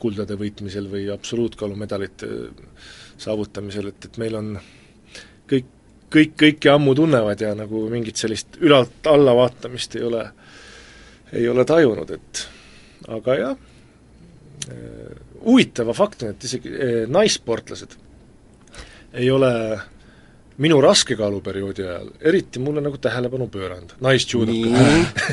[0.00, 2.28] kuldade võitmisel või absoluutkaalumedalite
[3.20, 4.52] saavutamisel, et, et meil on
[5.48, 5.70] kõik,
[6.12, 10.24] kõik kõiki ammu tunnevad ja nagu mingit sellist ülalt alla vaatamist ei ole,
[11.32, 12.46] ei ole tajunud, et
[13.08, 13.56] aga jah,
[15.44, 17.96] huvitava faktina, et isegi eh, naissportlased
[19.20, 19.50] ei ole
[20.60, 24.60] minu raskekaaluperioodi ajal eriti mulle nagu tähelepanu pööranud, naisjudokad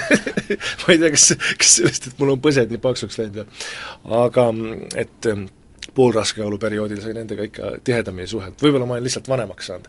[0.81, 1.27] ma ei tea, kas,
[1.59, 3.47] kas sellest, et mul on põsed nii paksuks läinud ja
[4.23, 4.47] aga
[5.03, 5.31] et
[5.97, 9.87] poolraskekaaluperioodil sai nendega ikka tihedamini suhelda, võib-olla ma olen lihtsalt vanemaks saanud.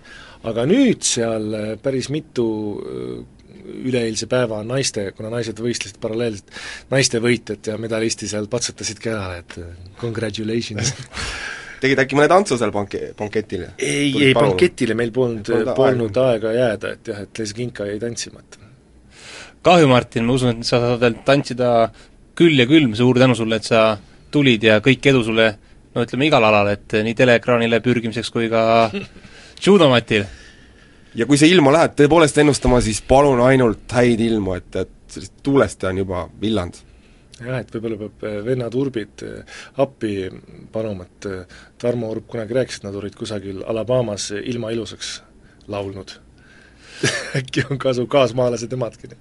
[0.50, 2.48] aga nüüd seal päris mitu
[3.68, 6.52] üleeilse päeva naiste, kuna naised võistlesid paralleelselt,
[6.90, 9.58] naiste võitjad ja medalisti seal patsutasid ka ära, et
[10.00, 10.92] congratulations
[11.82, 13.72] tegid äkki mõne tantsu seal banke-, banketile?
[13.78, 18.66] ei, ei banketile meil polnud, polnud aega jääda, et jah, et Lesginka jäi tantsimata.
[19.66, 21.72] kahju, Martin, ma usun, et sa saad veel tantsida
[22.38, 23.90] küll ja külm, suur tänu sulle, et sa
[24.32, 25.48] tulid ja kõik edu sulle
[25.94, 28.62] no ütleme, igal alal, et nii teleekraanile pürgimiseks kui ka
[29.64, 30.26] judomatil
[31.18, 35.40] ja kui sa ilma lähed tõepoolest ennustama, siis palun ainult häid ilmu, et, et sellest
[35.42, 36.78] tuulest on juba villand.
[37.38, 40.14] jah, et võib-olla peab eh, vennad Urbid eh, appi
[40.74, 45.20] paluma, et eh, Tarmo Urb kunagi rääkis, et nad olid kusagil Alabamas ilma ilusaks
[45.70, 46.16] laulnud
[47.38, 49.12] äkki on kasu kaasmaalased nemadki.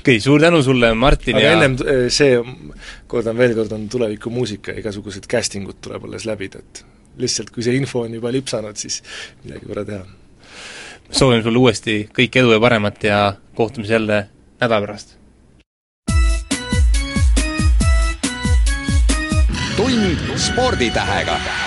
[0.00, 1.76] okei, suur tänu sulle, Martin aga ja ennem
[2.12, 2.40] see,
[3.08, 6.84] kordan veel kord, on tulevikumuusika, igasugused casting ud tuleb alles läbida, et
[7.20, 9.00] lihtsalt kui see info on juba lipsanud, siis
[9.44, 10.04] midagi pole teha
[11.12, 13.18] soovime sulle uuesti kõike edu ja paremat ja
[13.54, 14.26] kohtume siis jälle
[14.60, 15.18] nädala pärast.
[19.76, 21.61] tund sporditähega